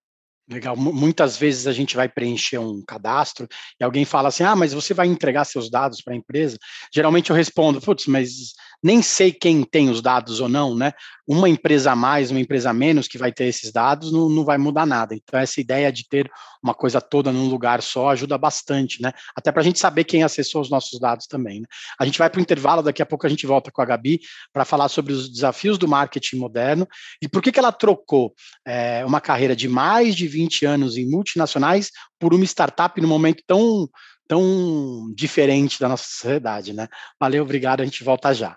Legal. 0.46 0.76
Muitas 0.76 1.38
vezes 1.38 1.66
a 1.66 1.72
gente 1.72 1.96
vai 1.96 2.06
preencher 2.06 2.58
um 2.58 2.82
cadastro 2.86 3.48
e 3.80 3.84
alguém 3.84 4.04
fala 4.04 4.28
assim: 4.28 4.42
ah, 4.42 4.54
mas 4.54 4.74
você 4.74 4.92
vai 4.92 5.06
entregar 5.06 5.44
seus 5.46 5.70
dados 5.70 6.02
para 6.02 6.12
a 6.12 6.16
empresa? 6.16 6.58
Geralmente 6.92 7.30
eu 7.30 7.36
respondo: 7.36 7.80
putz, 7.80 8.06
mas 8.06 8.52
nem 8.82 9.00
sei 9.00 9.32
quem 9.32 9.64
tem 9.64 9.88
os 9.88 10.02
dados 10.02 10.40
ou 10.40 10.48
não, 10.48 10.76
né? 10.76 10.92
Uma 11.26 11.49
empresa 11.49 11.93
a 11.93 11.97
mais, 11.97 12.31
uma 12.31 12.40
empresa 12.40 12.71
a 12.71 12.73
menos 12.75 13.09
que 13.09 13.16
vai 13.16 13.33
ter 13.33 13.45
esses 13.45 13.73
dados 13.73 14.12
não, 14.12 14.28
não 14.28 14.45
vai 14.45 14.59
mudar 14.59 14.85
nada. 14.85 15.14
Então, 15.14 15.40
essa 15.40 15.61
ideia 15.61 15.90
de 15.90 16.07
ter 16.09 16.31
uma 16.62 16.75
coisa 16.75 17.00
toda 17.00 17.33
num 17.33 17.49
lugar 17.49 17.83
só 17.83 18.11
ajuda 18.11 18.37
bastante, 18.37 19.00
né? 19.00 19.12
Até 19.35 19.50
para 19.50 19.62
a 19.62 19.64
gente 19.64 19.78
saber 19.78 20.04
quem 20.04 20.23
acessou 20.23 20.61
os 20.61 20.71
nossos 20.71 21.00
dados 21.00 21.26
também. 21.26 21.61
Né? 21.61 21.66
A 21.99 22.04
gente 22.04 22.19
vai 22.19 22.28
para 22.28 22.38
o 22.38 22.43
intervalo, 22.43 22.83
daqui 22.83 23.02
a 23.02 23.07
pouco 23.07 23.26
a 23.26 23.31
gente 23.31 23.47
volta 23.47 23.71
com 23.71 23.81
a 23.81 23.85
Gabi 23.85 24.21
para 24.52 24.64
falar 24.64 24.88
sobre 24.88 25.12
os 25.12 25.31
desafios 25.31 25.78
do 25.78 25.88
marketing 25.88 26.37
moderno 26.37 26.87
e 27.23 27.28
por 27.28 27.43
que, 27.43 27.52
que 27.52 27.59
ela 27.59 27.73
trocou 27.73 28.35
é, 28.66 29.04
uma 29.04 29.21
carreira 29.21 29.57
de 29.57 29.69
mais 29.69 30.14
de 30.14 30.26
20 30.26 30.66
anos 30.66 30.97
em 30.97 31.09
multinacionais 31.09 31.90
por 32.19 32.35
uma 32.35 32.45
startup 32.45 33.00
no 33.00 33.09
momento 33.09 33.43
tão 33.47 33.88
tão 34.26 35.12
diferente 35.14 35.78
da 35.78 35.88
nossa 35.88 36.04
sociedade, 36.04 36.73
né? 36.73 36.88
Valeu, 37.21 37.43
obrigado, 37.43 37.83
a 37.83 37.85
gente 37.85 38.02
volta 38.02 38.33
já. 38.33 38.57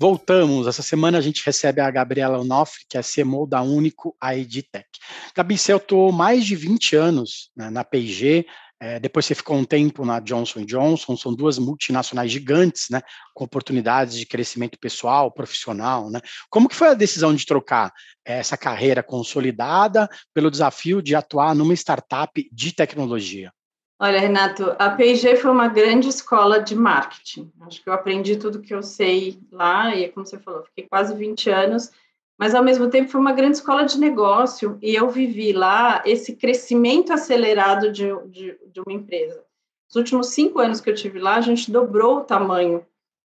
Voltamos. 0.00 0.68
Essa 0.68 0.82
semana 0.82 1.18
a 1.18 1.20
gente 1.20 1.44
recebe 1.44 1.80
a 1.80 1.90
Gabriela 1.90 2.38
Onofre, 2.38 2.84
que 2.88 2.96
é 2.96 3.02
CMO 3.02 3.48
da 3.48 3.62
Único 3.62 4.16
ID 4.22 4.62
Tech. 4.70 4.86
Gabi, 5.34 5.58
você 5.58 5.72
atuou 5.72 6.12
mais 6.12 6.46
de 6.46 6.54
20 6.54 6.94
anos 6.94 7.50
né, 7.56 7.68
na 7.68 7.82
P&G, 7.82 8.46
é, 8.80 9.00
depois 9.00 9.26
você 9.26 9.34
ficou 9.34 9.56
um 9.56 9.64
tempo 9.64 10.04
na 10.04 10.20
Johnson 10.20 10.64
Johnson, 10.64 11.16
são 11.16 11.34
duas 11.34 11.58
multinacionais 11.58 12.30
gigantes, 12.30 12.86
né, 12.90 13.00
com 13.34 13.42
oportunidades 13.42 14.16
de 14.16 14.24
crescimento 14.24 14.78
pessoal, 14.78 15.32
profissional, 15.32 16.08
né? 16.08 16.20
Como 16.48 16.68
que 16.68 16.76
foi 16.76 16.86
a 16.86 16.94
decisão 16.94 17.34
de 17.34 17.44
trocar 17.44 17.92
essa 18.24 18.56
carreira 18.56 19.02
consolidada 19.02 20.08
pelo 20.32 20.48
desafio 20.48 21.02
de 21.02 21.16
atuar 21.16 21.56
numa 21.56 21.74
startup 21.74 22.48
de 22.52 22.72
tecnologia? 22.72 23.52
Olha, 24.00 24.20
Renato, 24.20 24.76
a 24.78 24.90
P&G 24.90 25.34
foi 25.36 25.50
uma 25.50 25.66
grande 25.66 26.08
escola 26.08 26.60
de 26.60 26.76
marketing. 26.76 27.50
Acho 27.62 27.82
que 27.82 27.88
eu 27.88 27.92
aprendi 27.92 28.36
tudo 28.36 28.60
que 28.60 28.72
eu 28.72 28.80
sei 28.80 29.40
lá 29.50 29.92
e, 29.92 30.08
como 30.08 30.24
você 30.24 30.38
falou, 30.38 30.62
fiquei 30.62 30.86
quase 30.86 31.16
20 31.16 31.50
anos, 31.50 31.90
mas 32.38 32.54
ao 32.54 32.62
mesmo 32.62 32.88
tempo 32.88 33.10
foi 33.10 33.20
uma 33.20 33.32
grande 33.32 33.56
escola 33.56 33.84
de 33.84 33.98
negócio 33.98 34.78
e 34.80 34.94
eu 34.94 35.10
vivi 35.10 35.52
lá 35.52 36.00
esse 36.06 36.36
crescimento 36.36 37.12
acelerado 37.12 37.90
de, 37.90 38.06
de, 38.26 38.56
de 38.72 38.80
uma 38.86 38.92
empresa. 38.92 39.42
Nos 39.88 39.96
últimos 39.96 40.28
cinco 40.28 40.60
anos 40.60 40.80
que 40.80 40.88
eu 40.88 40.94
tive 40.94 41.18
lá, 41.18 41.34
a 41.34 41.40
gente 41.40 41.68
dobrou 41.68 42.18
o 42.18 42.24
tamanho 42.24 42.86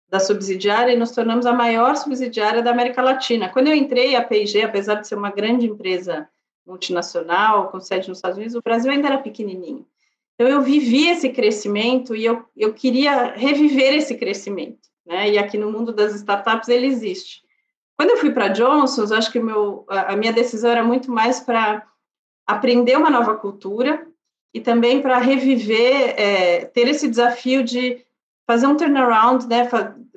da 0.07 0.19
subsidiária 0.19 0.93
e 0.93 0.97
nos 0.97 1.11
tornamos 1.11 1.47
a 1.47 1.53
maior 1.53 1.95
subsidiária 1.95 2.61
da 2.61 2.69
América 2.69 3.01
Latina. 3.01 3.49
Quando 3.49 3.69
eu 3.69 3.73
entrei, 3.73 4.15
a 4.15 4.23
P&G, 4.23 4.61
apesar 4.61 4.95
de 4.95 5.07
ser 5.07 5.15
uma 5.15 5.31
grande 5.31 5.65
empresa 5.65 6.29
multinacional, 6.63 7.69
com 7.69 7.79
sede 7.79 8.07
nos 8.07 8.19
Estados 8.19 8.37
Unidos, 8.37 8.55
o 8.55 8.61
Brasil 8.61 8.91
ainda 8.91 9.07
era 9.07 9.17
pequenininho. 9.17 9.83
Então, 10.39 10.47
eu 10.47 10.61
vivi 10.61 11.09
esse 11.09 11.27
crescimento 11.27 12.15
e 12.15 12.23
eu, 12.23 12.45
eu 12.55 12.73
queria 12.73 13.33
reviver 13.33 13.93
esse 13.93 14.15
crescimento. 14.15 14.87
Né? 15.05 15.31
E 15.31 15.37
aqui 15.37 15.57
no 15.57 15.69
mundo 15.69 15.91
das 15.91 16.15
startups 16.15 16.69
ele 16.69 16.87
existe. 16.87 17.41
Quando 17.97 18.11
eu 18.11 18.17
fui 18.17 18.31
para 18.31 18.45
a 18.45 18.47
Johnson, 18.47 19.13
acho 19.13 19.29
que 19.33 19.39
meu, 19.41 19.85
a 19.89 20.15
minha 20.15 20.31
decisão 20.31 20.71
era 20.71 20.81
muito 20.81 21.11
mais 21.11 21.41
para 21.41 21.85
aprender 22.47 22.97
uma 22.97 23.09
nova 23.09 23.35
cultura 23.35 24.07
e 24.53 24.61
também 24.61 25.01
para 25.01 25.17
reviver, 25.17 26.15
é, 26.17 26.63
ter 26.63 26.87
esse 26.87 27.09
desafio 27.09 27.61
de 27.61 28.05
fazer 28.47 28.65
um 28.65 28.77
turnaround, 28.77 29.45
né, 29.45 29.69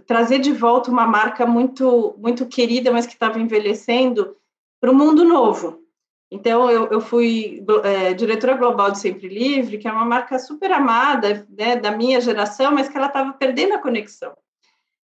trazer 0.06 0.38
de 0.38 0.52
volta 0.52 0.88
uma 0.88 1.04
marca 1.04 1.44
muito 1.44 2.14
muito 2.16 2.46
querida, 2.46 2.92
mas 2.92 3.06
que 3.06 3.14
estava 3.14 3.40
envelhecendo 3.40 4.36
para 4.80 4.92
o 4.92 4.94
mundo 4.94 5.24
novo. 5.24 5.81
Então, 6.34 6.70
eu, 6.70 6.86
eu 6.86 6.98
fui 6.98 7.62
é, 7.84 8.14
diretora 8.14 8.56
global 8.56 8.90
de 8.90 8.98
Sempre 8.98 9.28
Livre, 9.28 9.76
que 9.76 9.86
é 9.86 9.92
uma 9.92 10.06
marca 10.06 10.38
super 10.38 10.72
amada 10.72 11.46
né, 11.50 11.76
da 11.76 11.90
minha 11.90 12.22
geração, 12.22 12.72
mas 12.72 12.88
que 12.88 12.96
ela 12.96 13.08
estava 13.08 13.34
perdendo 13.34 13.74
a 13.74 13.78
conexão. 13.78 14.32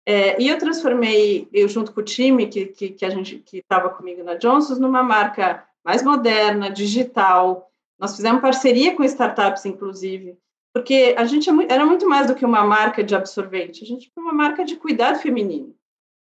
É, 0.07 0.41
e 0.41 0.49
eu 0.49 0.57
transformei, 0.59 1.49
eu 1.53 1.69
junto 1.69 1.93
com 1.93 2.01
o 2.01 2.05
time 2.05 2.47
que, 2.47 2.67
que, 2.67 2.91
que 2.91 3.05
a 3.05 3.11
gente 3.11 3.41
que 3.41 3.59
estava 3.59 3.91
comigo 3.91 4.23
na 4.23 4.37
Johnson's, 4.37 4.79
numa 4.79 5.03
marca 5.03 5.65
mais 5.85 6.05
moderna, 6.05 6.71
digital. 6.71 7.69
Nós 7.99 8.15
fizemos 8.15 8.41
parceria 8.41 8.95
com 8.95 9.03
startups, 9.03 9.67
inclusive, 9.67 10.39
porque 10.73 11.17
a 11.19 11.25
gente 11.25 11.51
é 11.51 11.53
era 11.69 11.85
muito 11.85 12.09
mais 12.09 12.29
do 12.29 12.35
que 12.37 12.45
uma 12.45 12.63
marca 12.63 13.03
de 13.03 13.17
absorvente, 13.17 13.83
a 13.83 13.87
gente 13.87 14.09
foi 14.15 14.23
uma 14.23 14.33
marca 14.33 14.65
de 14.65 14.77
cuidado 14.77 15.19
feminino. 15.19 15.75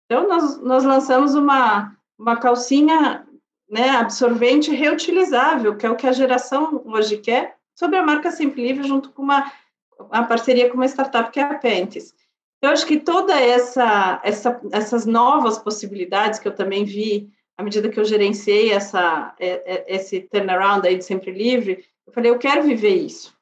Então, 0.04 0.28
nós, 0.28 0.60
nós 0.60 0.84
lançamos 0.84 1.34
uma, 1.34 1.96
uma 2.18 2.36
calcinha 2.36 3.26
né, 3.68 3.90
absorvente 3.90 4.70
reutilizável, 4.70 5.76
que 5.76 5.86
é 5.86 5.90
o 5.90 5.96
que 5.96 6.06
a 6.06 6.12
geração 6.12 6.82
hoje 6.86 7.18
quer, 7.18 7.56
sobre 7.74 7.96
a 7.96 8.02
marca 8.02 8.30
Sempre 8.30 8.66
Livre, 8.66 8.86
junto 8.86 9.10
com 9.10 9.22
uma, 9.22 9.52
uma 9.98 10.24
parceria 10.24 10.68
com 10.68 10.76
uma 10.76 10.86
startup 10.86 11.30
que 11.30 11.40
é 11.40 11.42
a 11.42 11.54
Pentes. 11.54 12.12
Eu 12.62 12.70
acho 12.70 12.86
que 12.86 12.98
toda 12.98 13.38
essa, 13.38 14.20
essa, 14.22 14.60
essas 14.72 15.04
novas 15.04 15.58
possibilidades 15.58 16.38
que 16.38 16.48
eu 16.48 16.54
também 16.54 16.84
vi 16.84 17.30
à 17.56 17.62
medida 17.62 17.88
que 17.88 17.98
eu 17.98 18.04
gerenciei 18.04 18.72
essa, 18.72 19.34
é, 19.38 19.74
é, 19.74 19.94
esse 19.94 20.20
turnaround 20.20 20.86
aí 20.86 20.96
de 20.96 21.04
Sempre 21.04 21.30
Livre, 21.30 21.84
eu 22.06 22.12
falei, 22.12 22.30
eu 22.30 22.38
quero 22.38 22.62
viver 22.62 22.94
isso. 22.94 23.34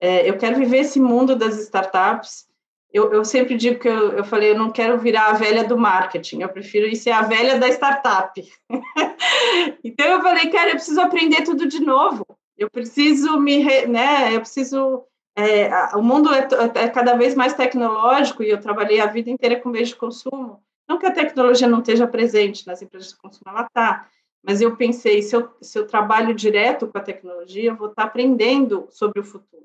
É, 0.00 0.28
eu 0.28 0.36
quero 0.36 0.56
viver 0.56 0.78
esse 0.78 1.00
mundo 1.00 1.36
das 1.36 1.58
startups, 1.60 2.46
eu, 2.94 3.12
eu 3.12 3.24
sempre 3.24 3.56
digo 3.56 3.80
que 3.80 3.88
eu, 3.88 4.12
eu 4.12 4.24
falei, 4.24 4.52
eu 4.52 4.58
não 4.58 4.70
quero 4.70 4.96
virar 4.96 5.26
a 5.26 5.32
velha 5.32 5.64
do 5.64 5.76
marketing, 5.76 6.42
eu 6.42 6.48
prefiro 6.48 6.86
ir 6.86 6.94
ser 6.94 7.10
a 7.10 7.22
velha 7.22 7.58
da 7.58 7.68
startup. 7.68 8.40
então 9.82 10.06
eu 10.06 10.22
falei, 10.22 10.48
cara, 10.48 10.70
eu 10.70 10.76
preciso 10.76 11.00
aprender 11.00 11.42
tudo 11.42 11.66
de 11.66 11.80
novo. 11.80 12.24
Eu 12.56 12.70
preciso 12.70 13.36
me, 13.40 13.64
né? 13.86 14.32
Eu 14.32 14.40
preciso. 14.40 15.02
É, 15.36 15.68
o 15.96 16.02
mundo 16.02 16.32
é, 16.32 16.46
é, 16.76 16.88
cada 16.88 17.16
vez 17.16 17.34
mais 17.34 17.54
tecnológico 17.54 18.44
e 18.44 18.50
eu 18.50 18.60
trabalhei 18.60 19.00
a 19.00 19.06
vida 19.06 19.28
inteira 19.28 19.60
com 19.60 19.70
meio 19.70 19.84
de 19.84 19.96
consumo. 19.96 20.62
Não 20.88 20.96
que 20.96 21.06
a 21.06 21.12
tecnologia 21.12 21.66
não 21.66 21.80
esteja 21.80 22.06
presente 22.06 22.64
nas 22.64 22.80
empresas 22.80 23.08
de 23.08 23.16
consumo, 23.16 23.50
ela 23.50 23.62
está. 23.62 24.06
Mas 24.40 24.60
eu 24.60 24.76
pensei, 24.76 25.20
se 25.20 25.34
eu, 25.34 25.50
se 25.60 25.76
eu 25.76 25.84
trabalho 25.84 26.32
direto 26.32 26.86
com 26.86 26.96
a 26.96 27.00
tecnologia, 27.00 27.70
eu 27.70 27.76
vou 27.76 27.88
estar 27.88 28.04
aprendendo 28.04 28.86
sobre 28.90 29.18
o 29.18 29.24
futuro 29.24 29.64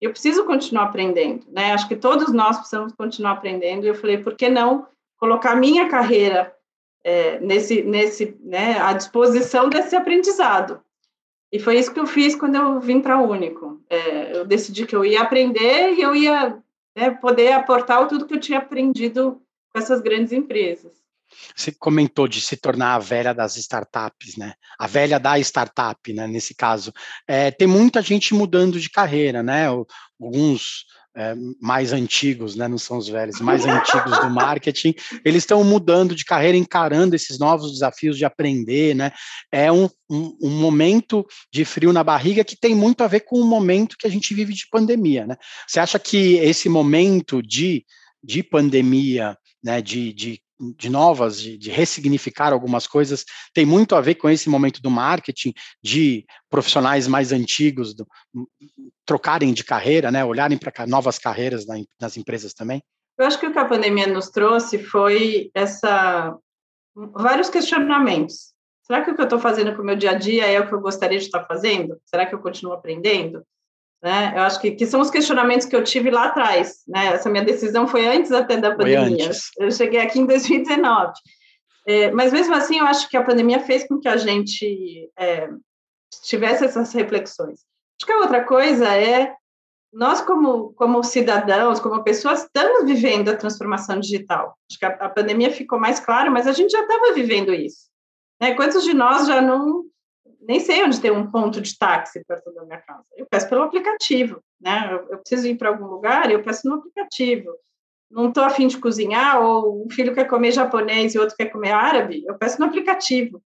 eu 0.00 0.10
preciso 0.10 0.44
continuar 0.44 0.84
aprendendo, 0.84 1.44
né? 1.48 1.72
Acho 1.72 1.88
que 1.88 1.96
todos 1.96 2.32
nós 2.32 2.56
precisamos 2.56 2.92
continuar 2.92 3.32
aprendendo. 3.32 3.84
E 3.84 3.88
eu 3.88 3.94
falei, 3.94 4.18
por 4.18 4.34
que 4.34 4.48
não 4.48 4.86
colocar 5.18 5.56
minha 5.56 5.88
carreira 5.88 6.54
é, 7.02 7.40
nesse, 7.40 7.82
nesse, 7.82 8.36
né, 8.40 8.78
à 8.80 8.92
disposição 8.92 9.68
desse 9.68 9.96
aprendizado? 9.96 10.80
E 11.50 11.58
foi 11.58 11.78
isso 11.78 11.92
que 11.92 11.98
eu 11.98 12.06
fiz 12.06 12.36
quando 12.36 12.56
eu 12.56 12.78
vim 12.78 13.00
para 13.00 13.14
a 13.14 13.22
Único. 13.22 13.80
É, 13.88 14.36
eu 14.36 14.44
decidi 14.44 14.86
que 14.86 14.94
eu 14.94 15.04
ia 15.04 15.22
aprender 15.22 15.94
e 15.94 16.02
eu 16.02 16.14
ia 16.14 16.62
né, 16.96 17.10
poder 17.10 17.52
aportar 17.52 18.06
tudo 18.06 18.26
que 18.26 18.34
eu 18.34 18.40
tinha 18.40 18.58
aprendido 18.58 19.40
com 19.72 19.78
essas 19.78 20.00
grandes 20.00 20.32
empresas. 20.32 21.02
Você 21.54 21.72
comentou 21.72 22.28
de 22.28 22.40
se 22.40 22.56
tornar 22.56 22.94
a 22.94 22.98
velha 22.98 23.32
das 23.32 23.56
startups, 23.56 24.36
né? 24.36 24.54
A 24.78 24.86
velha 24.86 25.18
da 25.18 25.38
startup, 25.38 26.12
né? 26.12 26.26
Nesse 26.26 26.54
caso, 26.54 26.92
é, 27.26 27.50
tem 27.50 27.66
muita 27.66 28.02
gente 28.02 28.34
mudando 28.34 28.80
de 28.80 28.90
carreira, 28.90 29.42
né? 29.42 29.66
Alguns 29.66 30.84
é, 31.16 31.34
mais 31.60 31.92
antigos, 31.92 32.54
né? 32.54 32.68
Não 32.68 32.78
são 32.78 32.98
os 32.98 33.08
velhos, 33.08 33.40
mais 33.40 33.66
antigos 33.66 34.18
do 34.20 34.30
marketing, 34.30 34.94
eles 35.24 35.42
estão 35.42 35.64
mudando 35.64 36.14
de 36.14 36.24
carreira, 36.24 36.56
encarando 36.56 37.16
esses 37.16 37.38
novos 37.38 37.72
desafios 37.72 38.16
de 38.16 38.24
aprender, 38.24 38.94
né? 38.94 39.12
É 39.50 39.70
um, 39.72 39.88
um, 40.08 40.36
um, 40.42 40.50
momento 40.50 41.26
de 41.52 41.64
frio 41.64 41.92
na 41.92 42.04
barriga 42.04 42.44
que 42.44 42.56
tem 42.56 42.74
muito 42.74 43.02
a 43.02 43.08
ver 43.08 43.20
com 43.20 43.40
o 43.40 43.44
momento 43.44 43.96
que 43.98 44.06
a 44.06 44.10
gente 44.10 44.32
vive 44.32 44.54
de 44.54 44.68
pandemia, 44.70 45.26
né? 45.26 45.36
Você 45.66 45.80
acha 45.80 45.98
que 45.98 46.36
esse 46.36 46.68
momento 46.68 47.42
de 47.42 47.84
de 48.22 48.42
pandemia, 48.42 49.36
né, 49.62 49.80
de, 49.80 50.12
de 50.12 50.40
de 50.76 50.88
novas, 50.88 51.40
de, 51.40 51.56
de, 51.56 51.70
ressignificar 51.70 52.52
algumas 52.52 52.86
coisas, 52.86 53.24
tem 53.54 53.64
muito 53.64 53.94
a 53.94 54.00
ver 54.00 54.16
com 54.16 54.28
esse 54.28 54.48
momento 54.48 54.82
do 54.82 54.90
marketing, 54.90 55.52
de 55.82 56.24
profissionais 56.50 57.06
mais 57.06 57.32
antigos 57.32 57.94
do, 57.94 58.06
trocarem 59.06 59.52
de 59.52 59.64
carreira, 59.64 60.10
né, 60.10 60.24
olharem 60.24 60.58
para 60.58 60.86
novas 60.86 61.18
carreiras 61.18 61.66
na, 61.66 61.76
nas 62.00 62.16
empresas 62.16 62.52
também? 62.52 62.82
Eu 63.16 63.26
acho 63.26 63.38
que 63.38 63.46
o 63.46 63.52
que 63.52 63.58
a 63.58 63.64
pandemia 63.64 64.06
nos 64.06 64.28
trouxe 64.30 64.78
foi 64.78 65.50
essa 65.54 66.36
vários 66.94 67.48
questionamentos. 67.48 68.52
Será 68.82 69.04
que 69.04 69.10
o 69.10 69.14
que 69.14 69.20
eu 69.20 69.24
estou 69.24 69.38
fazendo 69.38 69.74
com 69.76 69.82
o 69.82 69.84
meu 69.84 69.96
dia 69.96 70.12
a 70.12 70.14
dia 70.14 70.46
é 70.46 70.58
o 70.58 70.66
que 70.66 70.72
eu 70.72 70.80
gostaria 70.80 71.18
de 71.18 71.24
estar 71.24 71.44
fazendo? 71.44 72.00
Será 72.06 72.26
que 72.26 72.34
eu 72.34 72.38
continuo 72.40 72.72
aprendendo? 72.72 73.44
Né? 74.02 74.32
Eu 74.36 74.42
acho 74.42 74.60
que, 74.60 74.72
que 74.72 74.86
são 74.86 75.00
os 75.00 75.10
questionamentos 75.10 75.66
que 75.66 75.74
eu 75.74 75.82
tive 75.82 76.10
lá 76.10 76.26
atrás. 76.26 76.82
Né? 76.86 77.06
Essa 77.06 77.28
minha 77.28 77.44
decisão 77.44 77.86
foi 77.86 78.06
antes 78.06 78.30
até 78.30 78.56
da 78.56 78.74
pandemia. 78.74 79.30
Eu 79.58 79.70
cheguei 79.70 80.00
aqui 80.00 80.20
em 80.20 80.26
2019. 80.26 81.12
É, 81.86 82.10
mas 82.12 82.32
mesmo 82.32 82.54
assim, 82.54 82.78
eu 82.78 82.86
acho 82.86 83.08
que 83.08 83.16
a 83.16 83.24
pandemia 83.24 83.60
fez 83.60 83.86
com 83.88 83.98
que 83.98 84.08
a 84.08 84.16
gente 84.16 85.10
é, 85.18 85.48
tivesse 86.24 86.64
essas 86.64 86.92
reflexões. 86.92 87.60
Acho 88.00 88.06
que 88.06 88.12
a 88.12 88.20
outra 88.20 88.44
coisa 88.44 88.94
é 88.94 89.34
nós 89.92 90.20
como 90.20 90.74
como 90.74 91.02
cidadãos, 91.02 91.80
como 91.80 92.04
pessoas, 92.04 92.42
estamos 92.42 92.84
vivendo 92.84 93.30
a 93.30 93.36
transformação 93.36 93.98
digital. 93.98 94.54
Acho 94.70 94.78
que 94.78 94.84
a, 94.84 94.90
a 94.90 95.08
pandemia 95.08 95.50
ficou 95.50 95.80
mais 95.80 95.98
claro, 95.98 96.30
mas 96.30 96.46
a 96.46 96.52
gente 96.52 96.70
já 96.70 96.82
estava 96.82 97.14
vivendo 97.14 97.54
isso. 97.54 97.88
Né? 98.40 98.54
Quantos 98.54 98.84
de 98.84 98.94
nós 98.94 99.26
já 99.26 99.40
não 99.40 99.84
nem 100.40 100.60
sei 100.60 100.84
onde 100.84 101.00
tem 101.00 101.10
um 101.10 101.30
ponto 101.30 101.60
de 101.60 101.76
táxi 101.76 102.22
perto 102.26 102.52
da 102.52 102.64
minha 102.64 102.78
casa. 102.78 103.04
Eu 103.16 103.26
peço 103.26 103.48
pelo 103.48 103.62
aplicativo, 103.62 104.42
né? 104.60 104.98
Eu, 105.10 105.18
preciso 105.18 105.46
ir 105.46 105.56
para 105.56 105.68
algum 105.68 105.86
lugar, 105.86 106.30
eu 106.30 106.42
peço 106.42 106.68
no 106.68 106.76
aplicativo. 106.76 107.52
Não 108.10 108.28
estou 108.28 108.44
afim 108.44 108.66
de 108.68 108.78
cozinhar, 108.78 109.42
ou 109.42 109.84
um 109.84 109.90
filho 109.90 110.14
quer 110.14 110.24
comer 110.24 110.52
japonês 110.52 111.14
e 111.14 111.18
outro 111.18 111.36
quer 111.36 111.46
comer 111.46 111.72
árabe, 111.72 112.24
eu 112.26 112.34
peço 112.36 112.58
no 112.58 112.66
aplicativo. 112.66 113.42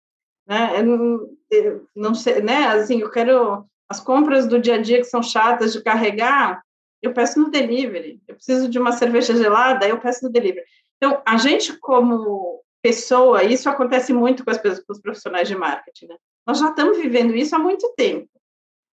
Né? 0.46 0.78
Eu 0.78 0.84
não, 0.84 1.30
eu 1.50 1.86
não 1.94 2.14
sei, 2.14 2.40
né? 2.40 2.66
Assim, 2.68 3.00
eu 3.00 3.10
quero 3.10 3.66
as 3.88 4.00
compras 4.00 4.46
do 4.46 4.58
dia 4.58 4.76
a 4.76 4.80
dia 4.80 4.98
que 4.98 5.04
são 5.04 5.22
chatas 5.22 5.72
de 5.72 5.82
carregar, 5.82 6.62
eu 7.02 7.12
peço 7.12 7.38
no 7.38 7.50
delivery. 7.50 8.20
Eu 8.26 8.34
preciso 8.34 8.68
de 8.68 8.78
uma 8.78 8.92
cerveja 8.92 9.36
gelada, 9.36 9.86
eu 9.86 9.98
peço 9.98 10.24
no 10.24 10.32
delivery. 10.32 10.64
Então, 10.96 11.20
a 11.26 11.36
gente 11.36 11.76
como 11.78 12.62
pessoa, 12.82 13.42
isso 13.44 13.68
acontece 13.68 14.12
muito 14.12 14.44
com, 14.44 14.50
as, 14.50 14.58
com 14.58 14.92
os 14.92 15.00
profissionais 15.00 15.48
de 15.48 15.56
marketing, 15.56 16.06
né? 16.06 16.16
Nós 16.46 16.58
já 16.58 16.70
estamos 16.70 16.98
vivendo 16.98 17.34
isso 17.34 17.54
há 17.56 17.58
muito 17.58 17.92
tempo. 17.96 18.28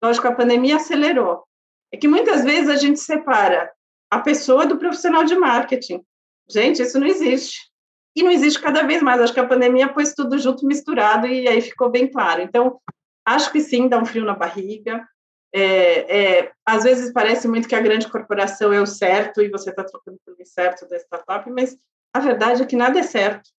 Lógico, 0.02 0.28
a 0.28 0.34
pandemia 0.34 0.76
acelerou. 0.76 1.44
É 1.92 1.96
que 1.96 2.06
muitas 2.06 2.44
vezes 2.44 2.68
a 2.68 2.76
gente 2.76 3.00
separa 3.00 3.70
a 4.10 4.20
pessoa 4.20 4.66
do 4.66 4.78
profissional 4.78 5.24
de 5.24 5.34
marketing. 5.34 6.04
Gente, 6.48 6.82
isso 6.82 6.98
não 6.98 7.06
existe. 7.06 7.70
E 8.14 8.22
não 8.22 8.30
existe 8.30 8.60
cada 8.60 8.82
vez 8.82 9.02
mais. 9.02 9.20
Acho 9.20 9.34
que 9.34 9.40
a 9.40 9.46
pandemia 9.46 9.92
pôs 9.92 10.14
tudo 10.14 10.38
junto, 10.38 10.66
misturado, 10.66 11.26
e 11.26 11.48
aí 11.48 11.60
ficou 11.60 11.90
bem 11.90 12.08
claro. 12.08 12.42
Então, 12.42 12.80
acho 13.26 13.50
que 13.50 13.60
sim, 13.60 13.88
dá 13.88 13.98
um 13.98 14.06
frio 14.06 14.24
na 14.24 14.34
barriga. 14.34 15.06
É, 15.52 16.38
é, 16.38 16.52
às 16.64 16.84
vezes 16.84 17.12
parece 17.12 17.48
muito 17.48 17.68
que 17.68 17.74
a 17.74 17.80
grande 17.80 18.08
corporação 18.08 18.72
é 18.72 18.80
o 18.80 18.86
certo 18.86 19.42
e 19.42 19.48
você 19.48 19.70
está 19.70 19.82
trocando 19.82 20.18
pelo 20.24 20.40
incerto 20.40 20.88
da 20.88 20.96
startup, 20.96 21.50
mas 21.50 21.76
a 22.14 22.20
verdade 22.20 22.62
é 22.62 22.66
que 22.66 22.76
nada 22.76 23.00
é 23.00 23.02
certo, 23.02 23.50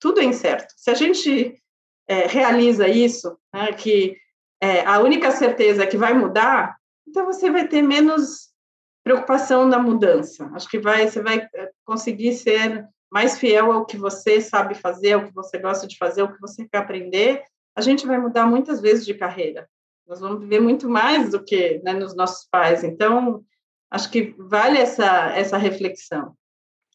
tudo 0.00 0.20
é 0.20 0.24
incerto. 0.24 0.72
Se 0.74 0.90
a 0.90 0.94
gente 0.94 1.62
é, 2.08 2.26
realiza 2.26 2.88
isso, 2.88 3.38
né, 3.52 3.72
que 3.72 4.16
é, 4.60 4.84
a 4.84 5.00
única 5.00 5.30
certeza 5.30 5.82
é 5.82 5.86
que 5.86 5.96
vai 5.96 6.14
mudar, 6.14 6.76
então 7.06 7.24
você 7.26 7.50
vai 7.50 7.66
ter 7.68 7.82
menos 7.82 8.54
preocupação 9.04 9.68
na 9.68 9.78
mudança. 9.78 10.50
Acho 10.54 10.68
que 10.68 10.78
vai, 10.78 11.06
você 11.06 11.20
vai 11.20 11.46
é, 11.54 11.70
conseguir 11.84 12.32
ser 12.34 12.88
mais 13.12 13.38
fiel 13.38 13.70
ao 13.70 13.84
que 13.84 13.96
você 13.96 14.40
sabe 14.40 14.74
fazer, 14.74 15.12
ao 15.12 15.26
que 15.26 15.34
você 15.34 15.58
gosta 15.58 15.86
de 15.86 15.96
fazer, 15.98 16.22
ao 16.22 16.32
que 16.32 16.40
você 16.40 16.66
quer 16.66 16.78
aprender. 16.78 17.42
A 17.76 17.80
gente 17.80 18.06
vai 18.06 18.18
mudar 18.18 18.46
muitas 18.46 18.80
vezes 18.80 19.04
de 19.04 19.14
carreira. 19.14 19.68
Nós 20.06 20.20
vamos 20.20 20.40
viver 20.40 20.60
muito 20.60 20.88
mais 20.88 21.30
do 21.30 21.44
que 21.44 21.80
né, 21.84 21.92
nos 21.92 22.16
nossos 22.16 22.48
pais. 22.50 22.82
Então, 22.82 23.44
acho 23.90 24.10
que 24.10 24.34
vale 24.38 24.78
essa, 24.78 25.30
essa 25.36 25.56
reflexão. 25.56 26.34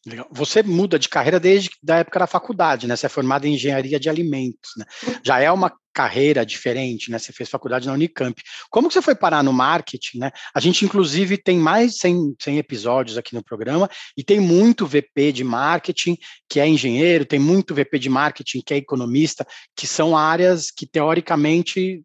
Legal. 0.06 0.26
Você 0.30 0.62
muda 0.62 0.98
de 0.98 1.10
carreira 1.10 1.38
desde 1.38 1.70
da 1.82 1.98
época 1.98 2.20
da 2.20 2.26
faculdade, 2.26 2.86
né? 2.86 2.96
Você 2.96 3.04
é 3.04 3.08
formada 3.08 3.46
em 3.46 3.54
engenharia 3.54 4.00
de 4.00 4.08
alimentos, 4.08 4.70
né? 4.76 4.86
Já 5.22 5.40
é 5.40 5.52
uma 5.52 5.70
carreira 5.92 6.46
diferente, 6.46 7.10
né? 7.10 7.18
Você 7.18 7.34
fez 7.34 7.50
faculdade 7.50 7.86
na 7.86 7.92
Unicamp. 7.92 8.40
Como 8.70 8.88
que 8.88 8.94
você 8.94 9.02
foi 9.02 9.14
parar 9.14 9.42
no 9.42 9.52
marketing, 9.52 10.20
né? 10.20 10.30
A 10.54 10.60
gente, 10.60 10.86
inclusive, 10.86 11.36
tem 11.36 11.58
mais 11.58 11.92
de 11.92 11.98
100, 11.98 12.36
100 12.40 12.58
episódios 12.58 13.18
aqui 13.18 13.34
no 13.34 13.44
programa 13.44 13.90
e 14.16 14.24
tem 14.24 14.40
muito 14.40 14.86
VP 14.86 15.32
de 15.32 15.44
marketing 15.44 16.16
que 16.48 16.58
é 16.58 16.66
engenheiro, 16.66 17.26
tem 17.26 17.38
muito 17.38 17.74
VP 17.74 17.98
de 17.98 18.08
marketing 18.08 18.62
que 18.64 18.72
é 18.72 18.78
economista, 18.78 19.46
que 19.76 19.86
são 19.86 20.16
áreas 20.16 20.70
que, 20.70 20.86
teoricamente, 20.86 22.02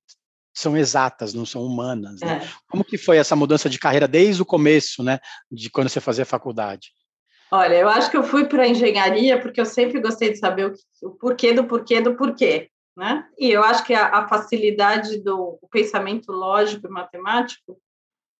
são 0.54 0.76
exatas, 0.76 1.34
não 1.34 1.46
são 1.46 1.64
humanas. 1.64 2.20
Né? 2.20 2.42
É. 2.44 2.50
Como 2.68 2.84
que 2.84 2.98
foi 2.98 3.16
essa 3.18 3.38
mudança 3.38 3.70
de 3.70 3.80
carreira 3.80 4.08
desde 4.08 4.42
o 4.42 4.46
começo, 4.46 5.02
né? 5.02 5.18
De 5.50 5.70
quando 5.70 5.88
você 5.88 6.02
fazia 6.02 6.26
faculdade? 6.26 6.90
Olha, 7.56 7.76
eu 7.76 7.88
acho 7.88 8.12
que 8.12 8.18
eu 8.18 8.24
fui 8.24 8.46
para 8.46 8.68
engenharia 8.68 9.40
porque 9.40 9.62
eu 9.62 9.66
sempre 9.66 10.02
gostei 10.02 10.30
de 10.30 10.38
saber 10.38 10.66
o, 10.66 10.74
que, 10.74 10.82
o, 11.02 11.12
porquê 11.12 11.54
do 11.54 11.64
porquê 11.64 12.02
do 12.02 12.14
porquê, 12.16 12.70
né? 12.98 13.26
E 13.38 13.50
eu 13.50 13.64
acho 13.64 13.86
que 13.86 13.94
a, 13.94 14.08
a 14.08 14.28
facilidade 14.28 15.20
do 15.20 15.58
pensamento 15.72 16.34
lógico 16.34 16.86
e 16.86 16.90
matemático, 16.90 17.80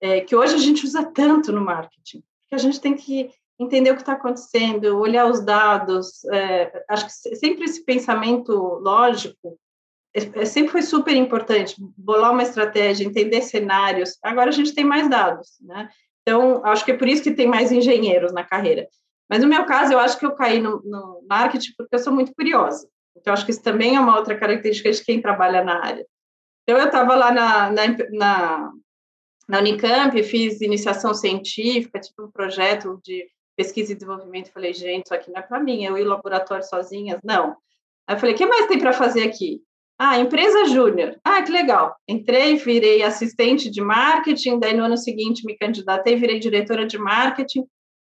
é, 0.02 0.20
que 0.20 0.36
hoje 0.36 0.56
a 0.56 0.60
gente 0.60 0.86
usa 0.86 1.02
tanto 1.06 1.54
no 1.54 1.62
marketing, 1.62 2.22
que 2.50 2.56
a 2.56 2.58
gente 2.58 2.82
tem 2.82 2.94
que 2.94 3.30
entender 3.58 3.92
o 3.92 3.96
que 3.96 4.02
está 4.02 4.14
acontecendo, 4.14 5.00
olhar 5.00 5.32
os 5.32 5.40
dados. 5.40 6.26
É, 6.26 6.84
acho 6.90 7.06
que 7.06 7.36
sempre 7.38 7.64
esse 7.64 7.86
pensamento 7.86 8.52
lógico 8.52 9.58
é, 10.14 10.42
é, 10.42 10.46
sempre 10.46 10.74
foi 10.74 10.82
super 10.82 11.16
importante, 11.16 11.76
bolar 11.80 12.34
uma 12.34 12.44
estratégia, 12.44 13.06
entender 13.06 13.42
cenários. 13.44 14.18
Agora 14.22 14.50
a 14.50 14.54
gente 14.54 14.76
tem 14.76 14.84
mais 14.84 15.10
dados, 15.10 15.52
né? 15.62 15.90
Então, 16.22 16.66
acho 16.66 16.84
que 16.84 16.92
é 16.92 16.98
por 16.98 17.08
isso 17.08 17.24
que 17.24 17.32
tem 17.32 17.48
mais 17.48 17.72
engenheiros 17.72 18.34
na 18.34 18.44
carreira. 18.44 18.90
Mas 19.30 19.42
no 19.42 19.48
meu 19.48 19.66
caso, 19.66 19.94
eu 19.94 20.00
acho 20.00 20.18
que 20.20 20.26
eu 20.26 20.36
caí 20.36 20.60
no, 20.60 20.82
no 20.84 21.26
marketing 21.28 21.74
porque 21.78 21.96
eu 21.96 22.00
sou 22.00 22.14
muito 22.14 22.34
curiosa. 22.34 22.88
Então, 23.18 23.34
acho 23.34 23.46
que 23.46 23.52
isso 23.52 23.64
também 23.64 23.96
é 23.96 24.00
uma 24.00 24.18
outra 24.18 24.38
característica 24.38 24.92
de 24.92 25.04
quem 25.04 25.22
trabalha 25.22 25.64
na 25.64 25.84
área. 25.84 26.06
Então, 26.64 26.78
eu 26.78 26.86
estava 26.86 27.16
lá 27.16 27.32
na, 27.32 27.72
na, 27.72 27.88
na, 28.12 28.72
na, 29.48 29.60
Unicamp, 29.60 30.22
fiz 30.24 30.62
iniciação 30.62 31.14
científica, 31.14 32.00
tive 32.00 32.22
um 32.22 32.32
projeto 32.32 33.00
de 33.04 33.26
pesquisa 33.56 33.92
e 33.92 33.96
desenvolvimento. 33.96 34.52
Falei, 34.52 34.74
gente, 34.74 35.06
isso 35.06 35.14
aqui 35.14 35.32
não 35.32 35.40
é 35.40 35.44
para 35.44 35.60
mim, 35.60 35.84
eu 35.84 35.98
ir 35.98 36.04
ao 36.04 36.10
laboratório 36.10 36.64
sozinhas, 36.64 37.20
não. 37.24 37.56
Aí 38.08 38.16
eu 38.16 38.20
falei, 38.20 38.36
o 38.36 38.38
que 38.38 38.46
mais 38.46 38.68
tem 38.68 38.78
para 38.78 38.94
fazer 38.94 39.24
aqui? 39.24 39.62
Ah, 39.98 40.20
empresa 40.20 40.66
júnior. 40.66 41.18
Ah, 41.24 41.42
que 41.42 41.52
legal. 41.52 41.96
Entrei, 42.08 42.58
virei 42.58 43.02
assistente 43.02 43.70
de 43.70 43.82
marketing, 43.82 44.60
daí 44.60 44.76
no 44.76 44.84
ano 44.84 44.98
seguinte 44.98 45.46
me 45.46 45.58
candidatei, 45.58 46.18
virei 46.18 46.38
diretora 46.38 46.86
de 46.86 46.98
marketing. 46.98 47.66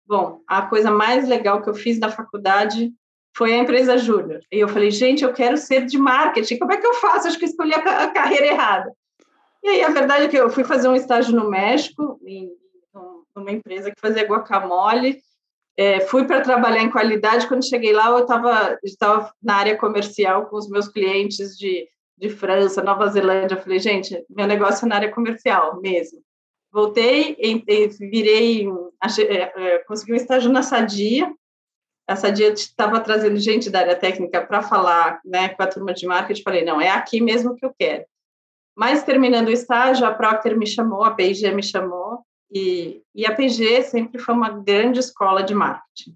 Bom, 0.10 0.42
a 0.48 0.64
coisa 0.64 0.90
mais 0.90 1.28
legal 1.28 1.62
que 1.62 1.70
eu 1.70 1.76
fiz 1.76 2.00
na 2.00 2.10
faculdade 2.10 2.92
foi 3.38 3.54
a 3.54 3.60
empresa 3.60 3.96
júnior. 3.96 4.42
E 4.52 4.58
eu 4.58 4.68
falei, 4.68 4.90
gente, 4.90 5.24
eu 5.24 5.32
quero 5.32 5.56
ser 5.56 5.86
de 5.86 6.00
marketing, 6.00 6.58
como 6.58 6.74
é 6.74 6.78
que 6.78 6.88
eu 6.88 6.96
faço? 6.96 7.28
Acho 7.28 7.38
que 7.38 7.46
escolhi 7.46 7.76
a, 7.76 8.08
carreira 8.08 8.48
errada. 8.48 8.92
E 9.64 9.70
aí 9.70 9.84
a 9.84 9.90
verdade 9.90 10.26
é 10.26 10.28
que 10.28 10.36
eu 10.36 10.50
fui 10.50 10.64
fazer 10.64 10.88
um 10.88 10.96
estágio 10.96 11.36
no 11.36 11.48
México, 11.48 12.20
em, 12.26 12.50
numa 13.36 13.52
empresa 13.52 13.92
que 13.92 14.02
fazia 14.02 14.26
guacamole. 14.26 15.22
É, 15.78 16.00
fui 16.00 16.26
para 16.26 16.42
trabalhar 16.42 16.82
em 16.82 16.90
qualidade. 16.90 17.48
Quando 17.48 17.70
cheguei 17.70 17.94
lá, 17.94 18.08
eu 18.08 18.24
estava 18.24 19.32
na 19.44 19.58
área 19.58 19.78
comercial 19.78 20.48
com 20.48 20.58
os 20.58 20.68
meus 20.68 20.88
clientes 20.88 21.56
de, 21.56 21.88
de 22.18 22.30
França, 22.30 22.82
Nova 22.82 23.06
Zelândia. 23.10 23.56
Eu 23.56 23.62
falei, 23.62 23.78
gente, 23.78 24.26
meu 24.28 24.48
negócio 24.48 24.88
é 24.88 24.90
na 24.90 24.96
área 24.96 25.12
comercial 25.12 25.80
mesmo. 25.80 26.20
Voltei, 26.72 27.36
virei, 28.00 28.68
é, 29.28 29.76
é, 29.76 29.80
consegui 29.80 30.14
um 30.14 30.16
estágio 30.16 30.52
na 30.52 30.62
Sadia. 30.62 31.34
A 32.08 32.16
Sadia 32.16 32.50
estava 32.50 33.00
trazendo 33.00 33.40
gente 33.40 33.70
da 33.70 33.80
área 33.80 33.96
técnica 33.96 34.46
para 34.46 34.62
falar 34.62 35.20
né, 35.26 35.50
com 35.50 35.64
a 35.64 35.68
turma 35.68 35.94
de 35.94 36.06
marketing. 36.06 36.44
Falei, 36.44 36.64
não, 36.64 36.80
é 36.80 36.90
aqui 36.90 37.22
mesmo 37.22 37.56
que 37.56 37.66
eu 37.66 37.74
quero. 37.78 38.06
Mas 38.76 39.04
terminando 39.04 39.48
o 39.48 39.52
estágio, 39.52 40.06
a 40.06 40.14
Procter 40.14 40.58
me 40.58 40.66
chamou, 40.66 41.04
a 41.04 41.12
P&G 41.12 41.52
me 41.52 41.62
chamou, 41.62 42.24
e, 42.52 43.04
e 43.14 43.26
a 43.26 43.36
PG 43.36 43.84
sempre 43.84 44.20
foi 44.20 44.34
uma 44.34 44.50
grande 44.50 45.00
escola 45.00 45.44
de 45.44 45.54
marketing. 45.54 46.16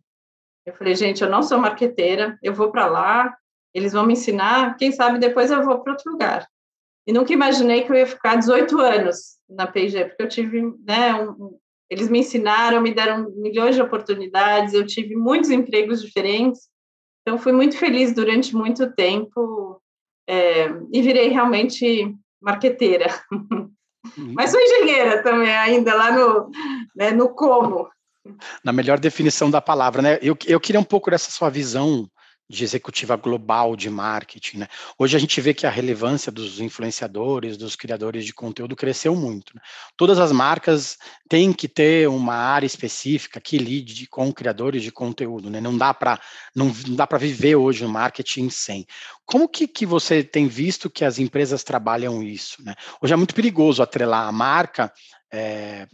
Eu 0.65 0.73
falei, 0.73 0.95
gente, 0.95 1.21
eu 1.21 1.29
não 1.29 1.43
sou 1.43 1.57
marqueteira, 1.57 2.37
eu 2.41 2.53
vou 2.53 2.71
para 2.71 2.85
lá, 2.85 3.37
eles 3.73 3.93
vão 3.93 4.05
me 4.05 4.13
ensinar, 4.13 4.77
quem 4.77 4.91
sabe 4.91 5.19
depois 5.19 5.51
eu 5.51 5.63
vou 5.63 5.79
para 5.79 5.93
outro 5.93 6.11
lugar. 6.11 6.47
E 7.05 7.11
nunca 7.11 7.33
imaginei 7.33 7.83
que 7.83 7.91
eu 7.91 7.95
ia 7.95 8.07
ficar 8.07 8.35
18 8.35 8.79
anos 8.79 9.37
na 9.49 9.67
P&G, 9.67 10.05
porque 10.05 10.23
eu 10.23 10.29
tive, 10.29 10.61
né, 10.85 11.13
um, 11.15 11.57
eles 11.89 12.09
me 12.09 12.19
ensinaram, 12.19 12.81
me 12.81 12.93
deram 12.93 13.29
milhões 13.35 13.75
de 13.75 13.81
oportunidades, 13.81 14.73
eu 14.73 14.85
tive 14.85 15.15
muitos 15.15 15.49
empregos 15.49 16.01
diferentes, 16.01 16.69
então 17.21 17.37
fui 17.37 17.51
muito 17.51 17.77
feliz 17.77 18.13
durante 18.13 18.55
muito 18.55 18.91
tempo 18.93 19.81
é, 20.27 20.69
e 20.91 21.01
virei 21.01 21.29
realmente 21.29 22.15
marqueteira. 22.41 23.07
Mas 24.17 24.51
sou 24.51 24.59
engenheira 24.59 25.23
também, 25.23 25.55
ainda 25.55 25.93
lá 25.95 26.11
no, 26.11 26.51
né, 26.95 27.11
no 27.11 27.29
como. 27.29 27.89
Na 28.63 28.71
melhor 28.73 28.99
definição 28.99 29.49
da 29.49 29.61
palavra, 29.61 30.01
né? 30.01 30.19
Eu, 30.21 30.37
eu 30.45 30.59
queria 30.59 30.79
um 30.79 30.85
pouco 30.85 31.09
dessa 31.09 31.31
sua 31.31 31.49
visão 31.49 32.07
de 32.53 32.63
executiva 32.63 33.15
global 33.15 33.75
de 33.75 33.89
marketing. 33.89 34.59
Né? 34.59 34.67
Hoje 34.97 35.17
a 35.17 35.19
gente 35.19 35.39
vê 35.41 35.53
que 35.53 35.65
a 35.65 35.69
relevância 35.69 36.31
dos 36.31 36.59
influenciadores, 36.59 37.57
dos 37.57 37.75
criadores 37.75 38.25
de 38.25 38.33
conteúdo 38.33 38.75
cresceu 38.75 39.15
muito. 39.15 39.55
Né? 39.55 39.61
Todas 39.97 40.19
as 40.19 40.31
marcas 40.31 40.97
têm 41.27 41.51
que 41.51 41.67
ter 41.67 42.07
uma 42.07 42.35
área 42.35 42.65
específica 42.65 43.41
que 43.41 43.57
lide 43.57 44.07
com 44.07 44.31
criadores 44.31 44.83
de 44.83 44.91
conteúdo. 44.91 45.49
Né? 45.49 45.59
Não 45.59 45.77
dá 45.77 45.93
para 45.93 46.19
não, 46.55 46.67
não 46.87 46.95
dá 46.95 47.07
para 47.07 47.17
viver 47.17 47.55
hoje 47.55 47.83
no 47.83 47.89
marketing 47.89 48.49
sem. 48.49 48.85
Como 49.25 49.47
que, 49.47 49.67
que 49.67 49.85
você 49.85 50.23
tem 50.23 50.47
visto 50.47 50.89
que 50.89 51.03
as 51.03 51.17
empresas 51.17 51.63
trabalham 51.63 52.21
isso? 52.21 52.63
Né? 52.63 52.75
Hoje 53.01 53.13
é 53.13 53.17
muito 53.17 53.33
perigoso 53.33 53.81
atrelar 53.81 54.27
a 54.27 54.31
marca 54.31 54.93
é, 55.33 55.87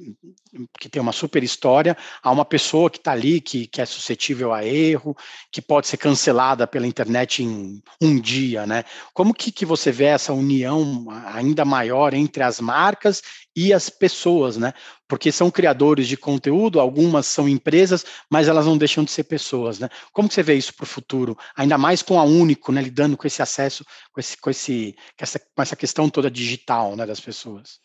que 0.78 0.90
tem 0.90 1.02
uma 1.02 1.14
super 1.14 1.42
história, 1.42 1.96
a 2.22 2.30
uma 2.30 2.44
pessoa 2.44 2.90
que 2.90 2.98
está 2.98 3.14
ali, 3.14 3.40
que, 3.40 3.68
que 3.68 3.82
é 3.82 3.86
suscetível 3.86 4.54
a 4.54 4.66
erro, 4.66 5.16
que 5.50 5.62
pode 5.62 5.88
ser 5.88 5.96
cancelada 5.96 6.68
pela 6.68 6.86
internet 6.86 7.42
em 7.42 7.82
um 8.02 8.20
dia, 8.20 8.68
né? 8.68 8.84
Como 9.14 9.34
que, 9.34 9.50
que 9.50 9.66
você 9.66 9.94
vê 9.94 10.06
essa 10.06 10.34
união 10.34 11.08
ainda 11.28 11.64
maior 11.64 12.14
entre 12.14 12.44
as 12.44 12.60
marcas 12.60 13.22
e 13.56 13.72
as 13.72 13.90
pessoas, 13.90 14.58
né? 14.58 14.74
Porque 15.08 15.32
são 15.32 15.50
criadores 15.50 16.10
de 16.10 16.18
conteúdo, 16.18 16.78
algumas 16.78 17.26
são 17.26 17.48
empresas, 17.48 18.06
mas 18.30 18.50
elas 18.50 18.66
não 18.66 18.78
deixam 18.78 19.06
de 19.06 19.12
ser 19.12 19.24
pessoas, 19.24 19.80
né? 19.80 19.88
Como 20.12 20.28
que 20.28 20.36
você 20.36 20.44
vê 20.44 20.56
isso 20.56 20.74
para 20.74 20.84
o 20.84 20.88
futuro? 20.88 21.38
Ainda 21.56 21.78
mais 21.78 22.02
com 22.02 22.20
a 22.20 22.24
Único, 22.24 22.74
né? 22.74 22.82
Lidando 22.82 23.16
com 23.16 23.26
esse 23.26 23.42
acesso, 23.42 23.86
com, 24.12 24.20
esse, 24.20 24.36
com, 24.36 24.50
esse, 24.50 24.96
com, 25.18 25.24
essa, 25.24 25.40
com 25.40 25.62
essa 25.62 25.78
questão 25.78 26.10
toda 26.10 26.30
digital, 26.30 26.98
né? 26.98 27.06
Das 27.06 27.22
pessoas. 27.22 27.80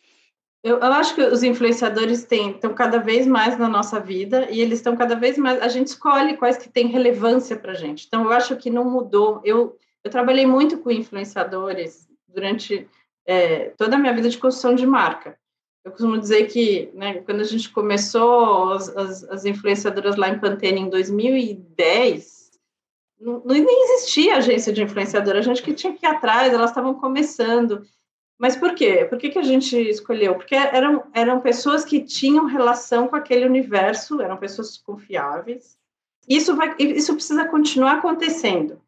Eu, 0.65 0.79
eu, 0.79 0.93
acho 0.95 1.15
que 1.15 1.21
os 1.21 1.43
influenciadores 1.43 2.25
têm, 2.25 2.53
estão 2.53 2.73
cada 2.73 2.97
vez 2.97 3.27
mais 3.27 3.59
na 3.59 3.69
nossa 3.69 4.01
vida 4.01 4.51
e 4.51 4.63
eles 4.63 4.79
estão 4.79 4.97
cada 4.97 5.15
vez 5.15 5.37
mais. 5.37 5.61
A 5.61 5.69
gente 5.69 5.89
escolhe 5.89 6.39
quais 6.39 6.57
que 6.57 6.71
têm 6.71 6.87
relevância 6.87 7.55
para 7.55 7.73
a 7.73 7.75
gente. 7.75 8.07
Então, 8.07 8.25
eu 8.25 8.33
acho 8.33 8.57
que 8.57 8.71
não 8.71 8.91
mudou. 8.91 9.43
Eu, 9.45 9.77
eu 10.03 10.11
trabalhei 10.11 10.47
muito 10.47 10.79
com 10.79 10.91
influenciadores 10.91 12.09
durante 12.27 12.89
é, 13.27 13.75
toda 13.77 13.97
a 13.97 13.99
minha 13.99 14.15
vida 14.15 14.31
de 14.31 14.39
construção 14.39 14.75
de 14.75 14.87
marca. 14.87 15.39
Eu 15.85 15.91
costumo 15.91 16.19
dizer 16.19 16.47
que, 16.47 16.91
né, 16.95 17.21
quando 17.21 17.43
a 17.43 17.45
gente 17.45 17.69
começou 17.69 18.73
as, 18.73 18.89
as, 18.97 19.25
as 19.25 19.45
influenciadoras 19.45 20.17
lá 20.17 20.31
em 20.31 20.39
Pantene 20.39 20.81
em 20.81 20.89
2010, 20.89 22.53
não, 23.21 23.43
nem 23.45 23.67
existia 23.93 24.37
agência 24.37 24.73
de 24.73 24.83
influenciadora, 24.83 25.41
a 25.41 25.43
gente 25.43 25.63
que 25.63 25.75
tinha 25.75 25.93
que 25.93 26.07
ir 26.07 26.09
atrás, 26.09 26.55
elas 26.55 26.71
estavam 26.71 26.95
começando. 26.95 27.83
Mas 28.39 28.57
por 28.57 28.75
quê? 28.75 29.07
Por 29.09 29.19
que, 29.19 29.31
que 29.31 29.39
a 29.39 29.45
gente 29.45 29.77
escolheu? 29.77 30.35
Porque 30.35 30.55
eram, 30.55 31.05
eram 31.13 31.41
pessoas 31.41 31.85
que 31.85 32.01
tinham 32.01 32.47
relação 32.47 33.07
com 33.07 33.17
aquele 33.17 33.47
universo, 33.47 34.21
eram 34.21 34.37
pessoas 34.37 34.77
confiáveis. 34.77 35.79
Isso, 36.29 36.57
vai, 36.57 36.75
isso 36.79 37.15
precisa 37.15 37.47
continuar 37.47 37.99
acontecendo. 37.99 38.81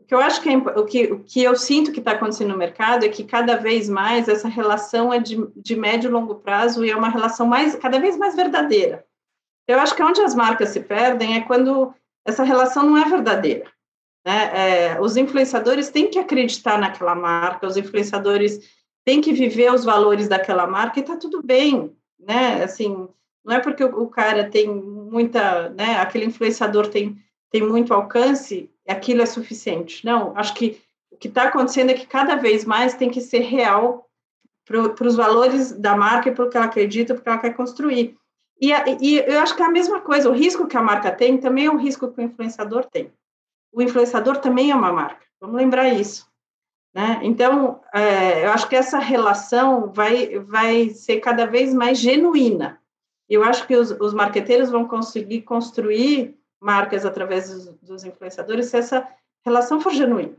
O 0.00 0.04
que 0.04 0.14
eu 0.14 0.20
acho 0.20 0.40
que, 0.42 0.50
é, 0.50 0.56
o, 0.56 0.84
que 0.84 1.12
o 1.12 1.20
que 1.20 1.42
eu 1.42 1.56
sinto 1.56 1.92
que 1.92 1.98
está 1.98 2.12
acontecendo 2.12 2.50
no 2.50 2.58
mercado 2.58 3.04
é 3.04 3.08
que 3.08 3.24
cada 3.24 3.56
vez 3.56 3.88
mais 3.88 4.28
essa 4.28 4.48
relação 4.48 5.12
é 5.12 5.18
de, 5.18 5.36
de 5.56 5.76
médio 5.76 6.08
e 6.08 6.12
longo 6.12 6.36
prazo 6.36 6.84
e 6.84 6.90
é 6.90 6.96
uma 6.96 7.08
relação 7.08 7.46
mais 7.46 7.74
cada 7.74 7.98
vez 7.98 8.16
mais 8.16 8.36
verdadeira. 8.36 9.04
Eu 9.66 9.80
acho 9.80 9.94
que 9.94 10.02
onde 10.02 10.20
as 10.20 10.34
marcas 10.34 10.70
se 10.70 10.80
perdem 10.80 11.36
é 11.36 11.40
quando 11.40 11.94
essa 12.24 12.42
relação 12.42 12.84
não 12.84 12.98
é 12.98 13.08
verdadeira. 13.08 13.70
Né? 14.26 14.50
É, 14.92 15.00
os 15.00 15.16
influenciadores 15.16 15.90
têm 15.90 16.10
que 16.10 16.18
acreditar 16.18 16.78
naquela 16.78 17.14
marca, 17.14 17.66
os 17.66 17.76
influenciadores 17.76 18.60
têm 19.04 19.20
que 19.20 19.32
viver 19.32 19.72
os 19.72 19.84
valores 19.84 20.28
daquela 20.28 20.66
marca 20.66 20.98
e 20.98 21.02
está 21.02 21.16
tudo 21.16 21.42
bem, 21.42 21.94
né? 22.18 22.62
Assim, 22.64 23.08
não 23.44 23.54
é 23.54 23.60
porque 23.60 23.84
o, 23.84 24.02
o 24.02 24.08
cara 24.08 24.48
tem 24.48 24.68
muita, 24.68 25.68
né? 25.70 25.96
Aquele 25.98 26.24
influenciador 26.24 26.88
tem 26.88 27.18
tem 27.54 27.62
muito 27.62 27.94
alcance, 27.94 28.68
aquilo 28.88 29.22
é 29.22 29.26
suficiente. 29.26 30.04
Não, 30.04 30.36
acho 30.36 30.54
que 30.54 30.82
o 31.12 31.16
que 31.16 31.28
está 31.28 31.44
acontecendo 31.44 31.90
é 31.90 31.94
que 31.94 32.04
cada 32.04 32.34
vez 32.34 32.64
mais 32.64 32.94
tem 32.94 33.08
que 33.08 33.20
ser 33.20 33.42
real 33.42 34.10
para 34.64 35.06
os 35.06 35.14
valores 35.14 35.70
da 35.70 35.96
marca 35.96 36.28
e 36.28 36.34
para 36.34 36.44
o 36.44 36.50
que 36.50 36.56
ela 36.56 36.66
acredita, 36.66 37.14
porque 37.14 37.28
ela 37.28 37.38
quer 37.38 37.54
construir. 37.54 38.16
E, 38.60 38.72
e, 39.00 39.18
eu 39.18 39.38
acho 39.38 39.54
que 39.54 39.62
é 39.62 39.66
a 39.66 39.70
mesma 39.70 40.00
coisa, 40.00 40.28
o 40.28 40.32
risco 40.32 40.66
que 40.66 40.76
a 40.76 40.82
marca 40.82 41.12
tem 41.12 41.38
também 41.38 41.66
é 41.66 41.70
o 41.70 41.76
risco 41.76 42.10
que 42.10 42.20
o 42.20 42.24
influenciador 42.24 42.86
tem. 42.86 43.12
O 43.72 43.80
influenciador 43.80 44.38
também 44.38 44.72
é 44.72 44.74
uma 44.74 44.92
marca, 44.92 45.24
vamos 45.40 45.54
lembrar 45.54 45.88
isso. 45.90 46.26
Né? 46.94 47.18
Então, 47.22 47.80
é, 47.92 48.44
eu 48.44 48.52
acho 48.52 48.68
que 48.68 48.76
essa 48.76 48.98
relação 48.98 49.92
vai, 49.92 50.38
vai 50.38 50.90
ser 50.90 51.18
cada 51.18 51.44
vez 51.44 51.74
mais 51.74 51.98
genuína. 51.98 52.80
Eu 53.28 53.42
acho 53.42 53.66
que 53.66 53.74
os, 53.74 53.90
os 53.90 54.14
marqueteiros 54.14 54.70
vão 54.70 54.86
conseguir 54.86 55.42
construir 55.42 56.38
marcas 56.60 57.04
através 57.04 57.50
dos, 57.50 57.66
dos 57.82 58.04
influenciadores 58.04 58.66
se 58.66 58.76
essa 58.76 59.06
relação 59.44 59.80
for 59.80 59.92
genuína. 59.92 60.36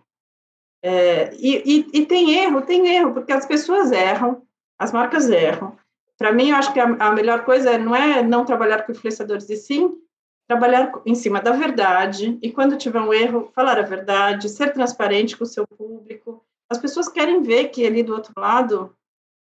É, 0.82 1.34
e, 1.36 1.63
e, 1.65 2.02
e, 2.02 2.06
tem 2.06 2.36
erro, 2.36 2.62
tem 2.62 2.88
erro, 2.96 3.13
porque 3.13 3.34
as 3.34 3.46
pessoas 3.46 3.91
erram, 3.91 4.44
as 4.78 4.91
marcas 4.91 5.30
erram. 5.30 5.76
Para 6.18 6.32
mim, 6.32 6.52
eu 6.52 6.56
acho 6.56 6.72
que 6.72 6.80
a, 6.80 6.86
a, 6.86 7.12
melhor 7.12 7.44
coisa 7.44 7.78
não 7.78 7.96
é 7.96 8.22
não 8.22 8.46
trabalhar 8.46 8.84
com 8.84 8.91
influenciadores, 8.91 9.50
e 9.50 9.58
sim 9.58 10.00
trabalhar 10.48 10.91
em 11.04 11.15
cima 11.15 11.41
da 11.41 11.52
verdade, 11.52 12.38
e 12.39 12.52
quando 12.52 12.78
tiver 12.78 13.02
um 13.02 13.12
erro, 13.12 13.52
falar 13.56 13.80
a 13.80 13.82
verdade, 13.82 14.48
ser 14.48 14.72
transparente 14.74 15.36
com 15.36 15.44
o 15.44 15.48
seu 15.48 15.65
público. 15.65 16.45
As 16.69 16.78
pessoas 16.78 17.08
querem 17.08 17.41
ver 17.41 17.69
que 17.69 17.86
ali 17.86 18.04
do 18.04 18.13
outro 18.13 18.34
lado 18.38 18.95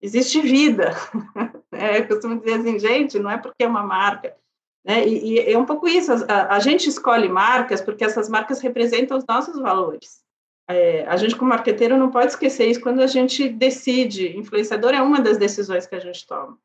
existe 0.03 0.41
vida. 0.41 0.93
É, 1.73 2.01
eu 2.01 2.09
costumo 2.09 2.39
dizer 2.39 2.61
assim, 2.61 2.79
gente, 2.81 3.19
não 3.19 3.31
é 3.31 3.39
porque 3.39 3.63
é 3.63 3.67
uma 3.67 3.85
marca, 3.85 4.37
né? 4.85 5.07
E, 5.07 5.35
e, 5.35 5.53
é 5.53 5.57
um 5.57 5.65
pouco 5.65 5.87
isso, 5.89 6.13
a, 6.29 6.57
a, 6.57 6.59
gente 6.59 6.89
escolhe 6.89 7.29
marcas 7.29 7.81
porque 7.81 8.05
essas 8.05 8.29
marcas 8.29 8.61
representam 8.61 9.17
os 9.17 9.25
nossos 9.25 9.59
valores. 9.59 10.21
É, 10.69 11.07
a 11.07 11.17
gente, 11.17 11.37
como 11.37 11.51
marqueteiro, 11.51 11.97
não 11.97 12.11
pode 12.11 12.33
esquecer 12.33 12.67
isso 12.67 12.81
quando 12.81 13.01
a 13.01 13.07
gente 13.07 13.49
decide. 13.49 14.37
Influenciador 14.37 14.93
é 14.93 15.01
uma 15.01 15.21
das 15.21 15.39
decisões 15.39 15.87
que 15.87 15.95
a 15.95 16.01
gente 16.01 16.27
toma. 16.27 16.59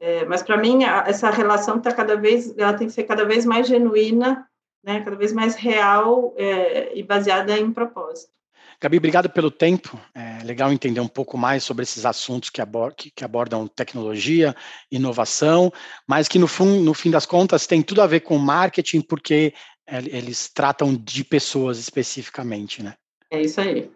É, 0.00 0.24
mas, 0.24 0.42
para 0.42 0.56
mim, 0.56 0.84
a, 0.84 1.04
essa 1.06 1.30
relação 1.30 1.80
tá 1.80 1.92
cada 1.92 2.16
vez, 2.16 2.56
ela 2.56 2.74
tem 2.74 2.86
que 2.86 2.92
ser 2.92 3.04
cada 3.04 3.24
vez 3.24 3.44
mais 3.44 3.68
genuína, 3.68 4.48
né? 4.82 5.02
cada 5.02 5.16
vez 5.16 5.32
mais 5.32 5.54
real 5.54 6.34
é, 6.36 6.96
e 6.96 7.02
baseada 7.02 7.56
em 7.56 7.72
propósito. 7.72 8.32
Gabi, 8.80 8.96
obrigado 8.98 9.28
pelo 9.28 9.50
tempo. 9.50 10.00
É 10.14 10.44
legal 10.44 10.72
entender 10.72 11.00
um 11.00 11.08
pouco 11.08 11.36
mais 11.36 11.64
sobre 11.64 11.82
esses 11.82 12.06
assuntos 12.06 12.48
que, 12.48 12.60
abor 12.60 12.94
que, 12.94 13.10
que 13.10 13.24
abordam 13.24 13.66
tecnologia, 13.66 14.54
inovação, 14.90 15.72
mas 16.06 16.28
que 16.28 16.38
no, 16.38 16.46
no 16.80 16.94
fim 16.94 17.10
das 17.10 17.26
contas 17.26 17.66
tem 17.66 17.82
tudo 17.82 18.02
a 18.02 18.06
ver 18.06 18.20
com 18.20 18.38
marketing, 18.38 19.00
porque 19.00 19.52
é, 19.84 19.98
eles 19.98 20.48
tratam 20.48 20.94
de 20.94 21.24
pessoas 21.24 21.78
especificamente, 21.78 22.82
né? 22.82 22.94
É 23.30 23.42
isso 23.42 23.60
aí. 23.60 23.90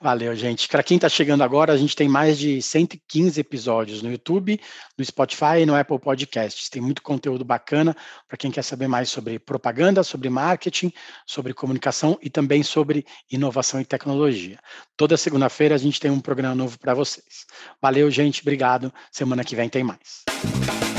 Valeu, 0.00 0.34
gente. 0.34 0.68
Para 0.68 0.82
quem 0.82 0.96
está 0.96 1.08
chegando 1.08 1.42
agora, 1.42 1.72
a 1.72 1.76
gente 1.76 1.94
tem 1.94 2.08
mais 2.08 2.38
de 2.38 2.60
115 2.60 3.40
episódios 3.40 4.02
no 4.02 4.10
YouTube, 4.10 4.60
no 4.98 5.04
Spotify 5.04 5.60
e 5.60 5.66
no 5.66 5.74
Apple 5.74 5.98
Podcasts. 5.98 6.68
Tem 6.68 6.82
muito 6.82 7.02
conteúdo 7.02 7.44
bacana 7.44 7.96
para 8.28 8.36
quem 8.36 8.50
quer 8.50 8.62
saber 8.62 8.88
mais 8.88 9.10
sobre 9.10 9.38
propaganda, 9.38 10.02
sobre 10.02 10.28
marketing, 10.28 10.92
sobre 11.26 11.54
comunicação 11.54 12.18
e 12.20 12.28
também 12.28 12.62
sobre 12.62 13.06
inovação 13.30 13.80
e 13.80 13.84
tecnologia. 13.84 14.58
Toda 14.96 15.16
segunda-feira 15.16 15.74
a 15.74 15.78
gente 15.78 16.00
tem 16.00 16.10
um 16.10 16.20
programa 16.20 16.54
novo 16.54 16.78
para 16.78 16.94
vocês. 16.94 17.46
Valeu, 17.80 18.10
gente. 18.10 18.42
Obrigado. 18.42 18.92
Semana 19.10 19.44
que 19.44 19.56
vem 19.56 19.68
tem 19.68 19.84
mais. 19.84 20.91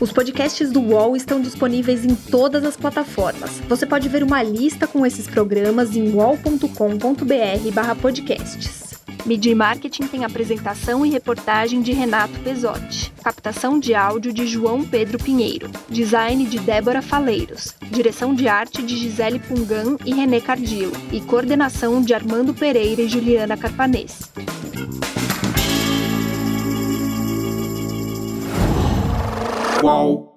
Os 0.00 0.10
podcasts 0.10 0.72
do 0.72 0.80
UOL 0.80 1.14
estão 1.14 1.42
disponíveis 1.42 2.06
em 2.06 2.14
todas 2.14 2.64
as 2.64 2.74
plataformas. 2.74 3.60
Você 3.68 3.84
pode 3.84 4.08
ver 4.08 4.22
uma 4.22 4.42
lista 4.42 4.86
com 4.86 5.04
esses 5.04 5.26
programas 5.26 5.94
em 5.94 6.10
wall.com.br/podcasts. 6.10 8.88
Media 9.26 9.54
Marketing 9.54 10.06
tem 10.06 10.24
apresentação 10.24 11.04
e 11.04 11.10
reportagem 11.10 11.82
de 11.82 11.92
Renato 11.92 12.40
Pesotti, 12.40 13.12
captação 13.22 13.78
de 13.78 13.94
áudio 13.94 14.32
de 14.32 14.46
João 14.46 14.82
Pedro 14.82 15.18
Pinheiro, 15.18 15.70
design 15.90 16.46
de 16.46 16.58
Débora 16.58 17.02
Faleiros, 17.02 17.74
direção 17.90 18.34
de 18.34 18.48
arte 18.48 18.82
de 18.82 18.96
Gisele 18.96 19.38
Pungan 19.38 19.98
e 20.06 20.14
René 20.14 20.40
Cardillo 20.40 20.96
e 21.12 21.20
coordenação 21.20 22.00
de 22.00 22.14
Armando 22.14 22.54
Pereira 22.54 23.02
e 23.02 23.08
Juliana 23.08 23.58
Carpanês. 23.58 24.22
Qual 29.80 30.29